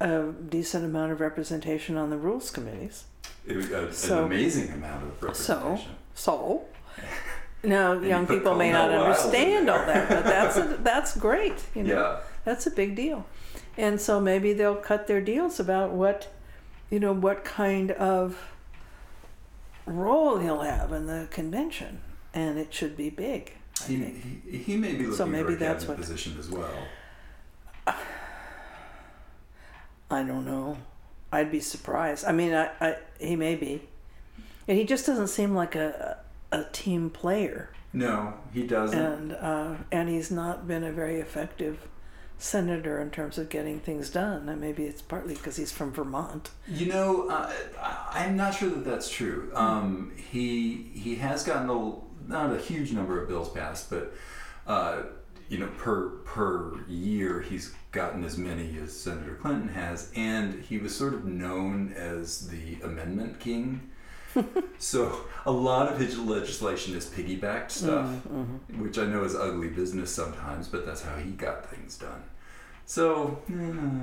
a 0.00 0.32
decent 0.48 0.84
amount 0.84 1.12
of 1.12 1.20
representation 1.20 1.96
on 1.96 2.10
the 2.10 2.16
rules 2.18 2.50
committees. 2.50 3.04
It 3.46 3.56
was 3.56 3.70
a, 3.70 3.92
So- 3.92 4.18
an 4.20 4.24
amazing 4.32 4.70
amount 4.72 5.02
of 5.04 5.22
representation. 5.22 5.90
so. 6.14 6.62
so. 6.62 6.64
Now, 7.66 7.94
young 7.94 8.26
put 8.26 8.36
people 8.40 8.54
may 8.56 8.70
not 8.70 8.90
understand 8.90 9.70
all 9.70 9.86
that, 9.86 10.06
but 10.10 10.24
that's 10.24 10.58
a, 10.58 10.76
that's 10.82 11.16
great. 11.16 11.54
You 11.74 11.84
know, 11.84 11.94
Yeah. 11.94 12.20
that's 12.44 12.66
a 12.66 12.70
big 12.70 12.94
deal, 12.94 13.24
and 13.78 13.98
so 13.98 14.20
maybe 14.20 14.52
they'll 14.52 14.76
cut 14.76 15.06
their 15.06 15.22
deals 15.22 15.58
about 15.58 15.92
what, 15.92 16.28
you 16.90 17.00
know, 17.00 17.14
what 17.14 17.42
kind 17.42 17.90
of 17.92 18.36
role 19.86 20.40
he'll 20.40 20.60
have 20.60 20.92
in 20.92 21.06
the 21.06 21.26
convention, 21.30 22.00
and 22.34 22.58
it 22.58 22.74
should 22.74 22.98
be 22.98 23.08
big. 23.08 23.54
I 23.80 23.84
He, 23.86 23.96
he, 24.50 24.58
he 24.58 24.76
may 24.76 24.92
be 24.92 24.98
looking 25.06 25.16
So 25.16 25.24
maybe 25.24 25.44
for 25.48 25.52
a 25.54 25.56
that's 25.56 25.88
what- 25.88 25.96
position 25.96 26.36
as 26.38 26.50
well. 26.50 26.68
I 30.14 30.22
don't 30.22 30.46
know. 30.46 30.78
I'd 31.32 31.50
be 31.50 31.60
surprised. 31.60 32.24
I 32.24 32.32
mean, 32.32 32.54
I, 32.54 32.70
I 32.80 32.96
he 33.18 33.36
may 33.36 33.56
be, 33.56 33.82
and 34.68 34.78
he 34.78 34.84
just 34.84 35.04
doesn't 35.06 35.28
seem 35.28 35.54
like 35.54 35.74
a 35.74 36.18
a 36.52 36.64
team 36.72 37.10
player. 37.10 37.70
No, 37.92 38.34
he 38.52 38.66
doesn't. 38.66 38.98
and 38.98 39.32
uh, 39.32 39.74
and 39.92 40.08
he's 40.08 40.30
not 40.30 40.66
been 40.66 40.84
a 40.84 40.92
very 40.92 41.20
effective 41.20 41.88
senator 42.38 43.00
in 43.00 43.10
terms 43.10 43.38
of 43.38 43.48
getting 43.48 43.80
things 43.80 44.10
done. 44.10 44.48
And 44.48 44.60
maybe 44.60 44.84
it's 44.84 45.02
partly 45.02 45.34
because 45.34 45.56
he's 45.56 45.72
from 45.72 45.92
Vermont. 45.92 46.50
You 46.68 46.86
know, 46.86 47.28
uh, 47.28 47.52
I'm 48.10 48.36
not 48.36 48.54
sure 48.54 48.68
that 48.70 48.84
that's 48.84 49.08
true. 49.08 49.50
Um, 49.54 50.12
he 50.16 50.90
he 50.94 51.16
has 51.16 51.44
gotten 51.44 51.70
a 51.70 51.94
not 52.26 52.52
a 52.54 52.58
huge 52.58 52.92
number 52.92 53.20
of 53.20 53.28
bills 53.28 53.48
passed, 53.50 53.90
but 53.90 54.14
uh, 54.66 55.02
you 55.48 55.58
know, 55.58 55.68
per 55.78 56.08
per 56.24 56.84
year 56.88 57.40
he's 57.40 57.74
gotten 57.92 58.24
as 58.24 58.36
many 58.36 58.76
as 58.82 58.98
Senator 58.98 59.34
Clinton 59.34 59.68
has, 59.68 60.10
and 60.16 60.62
he 60.62 60.78
was 60.78 60.94
sort 60.96 61.14
of 61.14 61.24
known 61.24 61.92
as 61.96 62.48
the 62.48 62.78
amendment 62.82 63.40
king. 63.40 63.90
so 64.78 65.20
a 65.46 65.52
lot 65.52 65.92
of 65.92 65.98
his 65.98 66.18
legislation 66.18 66.96
is 66.96 67.06
piggybacked 67.06 67.70
stuff, 67.70 68.08
which 68.78 68.98
I 68.98 69.04
know 69.06 69.22
is 69.22 69.36
ugly 69.36 69.68
business 69.68 70.10
sometimes, 70.12 70.66
but 70.66 70.84
that's 70.84 71.02
how 71.02 71.16
he 71.16 71.30
got 71.30 71.70
things 71.70 71.96
done. 71.96 72.24
So. 72.86 73.42
hmm. 73.46 74.02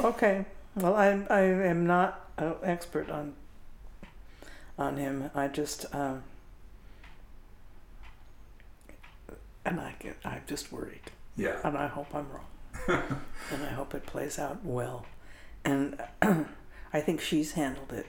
Okay. 0.00 0.44
Well, 0.76 0.94
I 0.94 1.24
I 1.30 1.40
am 1.40 1.86
not 1.86 2.28
an 2.36 2.54
expert 2.62 3.08
on 3.10 3.34
on 4.78 4.96
him. 4.96 5.30
I 5.34 5.48
just 5.48 5.86
um, 5.94 6.22
and 9.64 9.80
I 9.80 9.94
get 9.98 10.16
I'm 10.24 10.42
just 10.46 10.72
worried, 10.72 11.10
Yeah. 11.36 11.56
and 11.64 11.76
I 11.76 11.86
hope 11.88 12.14
I'm 12.14 12.26
wrong, 12.30 12.46
and 13.52 13.62
I 13.64 13.68
hope 13.70 13.94
it 13.94 14.06
plays 14.06 14.38
out 14.38 14.64
well, 14.64 15.06
and 15.64 16.00
I 16.92 17.00
think 17.00 17.20
she's 17.20 17.52
handled 17.52 17.92
it 17.92 18.06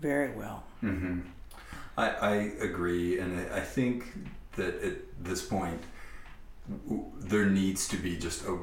very 0.00 0.30
well. 0.30 0.64
Mm-hmm. 0.82 1.20
I, 1.98 2.10
I 2.10 2.34
agree, 2.60 3.18
and 3.18 3.50
I, 3.52 3.60
think 3.60 4.04
that 4.56 4.82
at 4.82 5.24
this 5.24 5.40
point, 5.42 5.80
w- 6.86 7.06
there 7.18 7.46
needs 7.46 7.88
to 7.88 7.96
be 7.96 8.16
just 8.18 8.44
a 8.44 8.58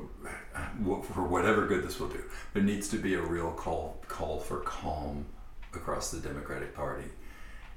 for 1.03 1.24
whatever 1.24 1.65
good 1.65 1.84
this 1.84 1.99
will 1.99 2.09
do. 2.09 2.24
There 2.53 2.61
needs 2.61 2.88
to 2.89 2.97
be 2.97 3.15
a 3.15 3.21
real 3.21 3.51
call 3.51 3.97
call 4.07 4.39
for 4.39 4.59
calm 4.59 5.26
across 5.74 6.11
the 6.11 6.19
Democratic 6.19 6.76
Party. 6.76 7.07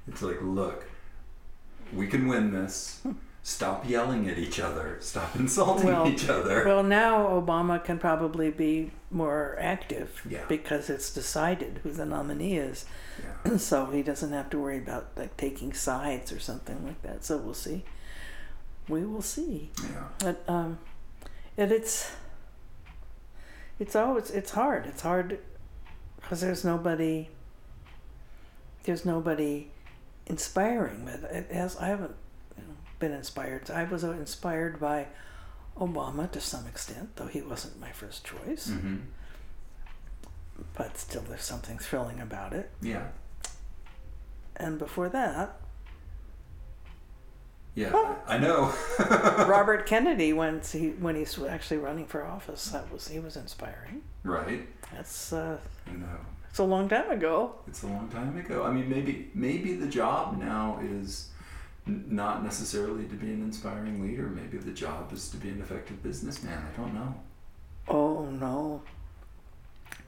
It's 0.07 0.21
like, 0.21 0.37
look, 0.41 0.85
we 1.93 2.07
can 2.07 2.27
win 2.27 2.51
this. 2.53 3.01
Stop 3.47 3.87
yelling 3.87 4.27
at 4.29 4.37
each 4.37 4.59
other. 4.59 4.97
Stop 4.99 5.33
insulting 5.39 5.85
Well, 5.85 6.05
each 6.05 6.27
other. 6.27 6.65
Well, 6.65 6.83
now 6.83 7.27
Obama 7.27 7.81
can 7.81 7.97
probably 7.97 8.51
be 8.51 8.91
more 9.09 9.55
active 9.57 10.21
Yeah. 10.29 10.43
because 10.49 10.89
it's 10.89 11.13
decided 11.13 11.79
who 11.81 11.91
the 11.91 12.05
nominee 12.05 12.57
is, 12.57 12.83
yeah. 13.45 13.55
so 13.57 13.85
he 13.85 14.03
doesn't 14.03 14.33
have 14.33 14.49
to 14.49 14.59
worry 14.59 14.79
about 14.79 15.11
like 15.15 15.37
taking 15.37 15.71
sides 15.71 16.33
or 16.33 16.39
something 16.39 16.85
like 16.85 17.01
that. 17.03 17.23
So 17.23 17.37
we'll 17.37 17.53
see. 17.53 17.85
We 18.89 19.05
will 19.05 19.21
see. 19.21 19.71
yeah. 19.81 20.03
But 20.19 20.43
um, 20.49 20.79
and 21.57 21.71
it's 21.71 22.11
it's 23.79 23.95
always 23.95 24.29
it's 24.29 24.51
hard. 24.51 24.87
It's 24.87 25.03
hard 25.03 25.39
because 26.19 26.41
there's 26.41 26.65
nobody. 26.65 27.29
There's 28.83 29.05
nobody 29.05 29.71
inspiring. 30.25 31.05
But 31.05 31.31
it 31.31 31.49
has. 31.53 31.77
I 31.77 31.87
haven't 31.87 32.15
been 32.99 33.11
inspired. 33.11 33.69
I 33.69 33.83
was 33.83 34.03
inspired 34.03 34.79
by 34.79 35.07
Obama 35.77 36.29
to 36.31 36.41
some 36.41 36.65
extent, 36.67 37.15
though 37.15 37.27
he 37.27 37.41
wasn't 37.41 37.79
my 37.79 37.91
first 37.91 38.25
choice. 38.25 38.69
hmm 38.69 38.97
But 40.75 40.97
still, 40.97 41.23
there's 41.27 41.43
something 41.43 41.77
thrilling 41.77 42.19
about 42.19 42.53
it. 42.53 42.69
Yeah. 42.81 43.07
And 44.55 44.79
before 44.79 45.09
that, 45.09 45.59
Yeah. 47.75 47.91
I 48.27 48.35
I 48.35 48.37
know. 48.39 48.73
Robert 49.47 49.85
Kennedy, 49.85 50.33
when 50.33 50.61
he 50.61 50.89
when 50.99 51.15
he's 51.15 51.37
actually 51.43 51.77
running 51.77 52.07
for 52.07 52.23
office, 52.25 52.69
that 52.71 52.91
was 52.91 53.07
he 53.07 53.19
was 53.19 53.35
inspiring. 53.37 54.01
right. 54.23 54.67
That's 54.93 55.31
uh, 55.33 55.57
I 55.85 55.91
know. 55.91 56.17
it's 56.49 56.57
a 56.59 56.63
long 56.63 56.89
time 56.89 57.11
ago. 57.11 57.53
It's 57.67 57.83
a 57.83 57.87
long 57.87 58.09
time 58.09 58.35
ago. 58.37 58.63
I 58.63 58.71
mean, 58.71 58.89
maybe 58.89 59.29
maybe 59.35 59.75
the 59.75 59.87
job 59.87 60.39
now 60.39 60.79
is 60.81 61.29
not 61.87 62.43
necessarily 62.43 63.05
to 63.05 63.15
be 63.15 63.27
an 63.27 63.41
inspiring 63.41 64.01
leader. 64.01 64.27
Maybe 64.27 64.57
the 64.57 64.71
job 64.71 65.11
is 65.13 65.29
to 65.29 65.37
be 65.37 65.49
an 65.49 65.61
effective 65.61 66.01
businessman. 66.03 66.65
I 66.73 66.77
don't 66.77 66.93
know. 66.93 67.15
Oh 67.87 68.25
no. 68.25 68.81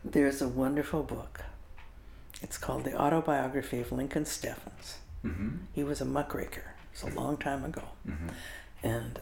There's 0.04 0.42
a 0.42 0.48
wonderful 0.48 1.04
book. 1.04 1.44
It's 2.42 2.58
called 2.58 2.86
The 2.86 3.00
Autobiography 3.00 3.80
of 3.82 3.92
Lincoln 3.92 4.26
Steffens. 4.26 5.00
Mm-hmm. 5.26 5.50
He 5.74 5.84
was 5.84 6.00
a 6.00 6.06
muckraker. 6.06 6.76
It's 6.94 7.04
a 7.04 7.10
long 7.10 7.38
time 7.38 7.66
ago. 7.66 7.84
Mm-hmm. 8.08 8.30
And 8.82 9.20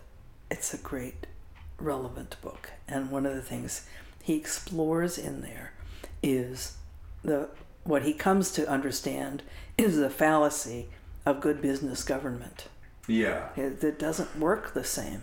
it's 0.51 0.73
a 0.73 0.77
great, 0.77 1.25
relevant 1.79 2.35
book. 2.41 2.71
And 2.87 3.09
one 3.09 3.25
of 3.25 3.35
the 3.35 3.41
things 3.41 3.87
he 4.21 4.35
explores 4.35 5.17
in 5.17 5.41
there 5.41 5.73
is 6.21 6.77
the 7.23 7.49
what 7.83 8.03
he 8.03 8.13
comes 8.13 8.51
to 8.51 8.67
understand 8.67 9.41
is 9.77 9.95
the 9.97 10.09
fallacy 10.09 10.89
of 11.29 11.41
good 11.41 11.61
business 11.61 12.03
government. 12.03 12.67
Yeah, 13.07 13.49
It, 13.55 13.83
it 13.83 13.99
doesn't 13.99 14.37
work 14.39 14.73
the 14.73 14.83
same. 14.83 15.21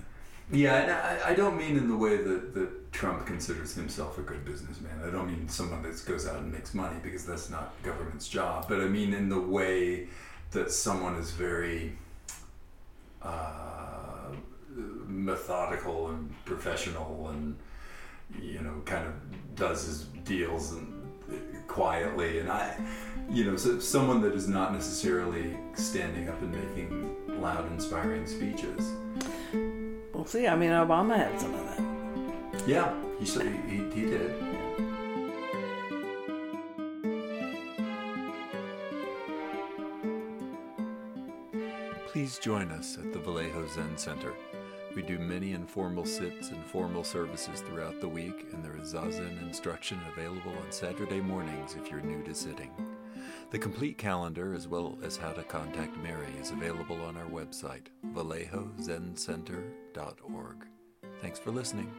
yeah. 0.51 0.77
And 0.77 0.91
I, 0.93 1.31
I 1.31 1.35
don't 1.35 1.57
mean 1.59 1.77
in 1.77 1.89
the 1.89 1.97
way 1.97 2.17
that, 2.17 2.55
that 2.55 2.93
Trump 2.93 3.27
considers 3.27 3.75
himself 3.75 4.19
a 4.19 4.23
good 4.23 4.45
businessman. 4.45 4.93
I 5.07 5.11
don't 5.11 5.27
mean 5.27 5.49
someone 5.49 5.83
that 5.83 6.03
goes 6.07 6.27
out 6.27 6.37
and 6.37 6.53
makes 6.53 6.73
money 6.75 6.97
because 7.03 7.25
that's 7.27 7.51
not 7.51 7.75
government's 7.83 8.29
job. 8.29 8.67
But 8.69 8.81
I 8.81 8.87
mean 8.87 9.13
in 9.13 9.29
the 9.29 9.41
way 9.41 10.09
that 10.53 10.71
someone 10.71 11.17
is 11.17 11.31
very 11.33 11.93
uh, 13.23 14.31
methodical 15.07 16.09
and 16.11 16.33
professional 16.45 17.29
and 17.31 17.57
you 18.41 18.61
know 18.61 18.83
kind 18.85 19.07
of 19.07 19.15
does 19.57 19.85
his 19.87 20.03
deals 20.25 20.73
and 20.73 20.94
quietly 21.67 22.39
and 22.41 22.51
I 22.51 22.77
you 23.31 23.45
know 23.45 23.57
so 23.57 23.79
someone 23.79 24.21
that 24.23 24.35
is 24.35 24.49
not 24.49 24.73
necessarily 24.73 25.57
standing 25.75 26.29
up 26.29 26.41
and 26.43 26.53
making 26.53 27.41
loud 27.41 27.71
inspiring 27.73 28.27
speeches 28.27 28.93
We'll 30.13 30.25
see. 30.27 30.47
I 30.47 30.57
mean, 30.57 30.71
Obama 30.71 31.17
had 31.17 31.39
some 31.41 31.53
of 31.55 31.67
that. 31.67 32.69
yeah 32.69 32.95
he 33.19 33.27
said 33.27 33.47
he, 33.47 33.77
he, 33.77 33.91
he 33.91 34.01
did 34.07 34.33
Please 42.09 42.39
join 42.39 42.71
us 42.71 42.97
at 42.97 43.13
the 43.13 43.19
Vallejo 43.19 43.67
Zen 43.67 43.97
Center. 43.99 44.33
We 44.95 45.03
do 45.03 45.19
many 45.19 45.53
informal 45.53 46.05
sits 46.05 46.51
and 46.51 46.63
formal 46.67 47.03
services 47.03 47.63
throughout 47.63 47.99
the 48.01 48.09
week, 48.09 48.47
and 48.53 48.63
there 48.65 48.77
is 48.77 48.95
Zazen 48.95 49.43
instruction 49.43 49.99
available 50.13 50.53
on 50.53 50.71
Saturday 50.71 51.21
mornings 51.21 51.75
if 51.75 51.91
you're 51.91 52.01
new 52.01 52.23
to 52.23 52.33
sitting. 52.35 52.71
The 53.51 53.59
complete 53.59 53.99
calendar, 53.99 54.55
as 54.55 54.69
well 54.69 54.97
as 55.03 55.17
how 55.17 55.33
to 55.33 55.43
contact 55.43 55.97
Mary, 55.99 56.33
is 56.41 56.53
available 56.53 57.03
on 57.03 57.17
our 57.17 57.27
website, 57.27 57.87
vallejozencenter.org. 58.13 60.57
Thanks 61.21 61.39
for 61.39 61.51
listening. 61.51 61.93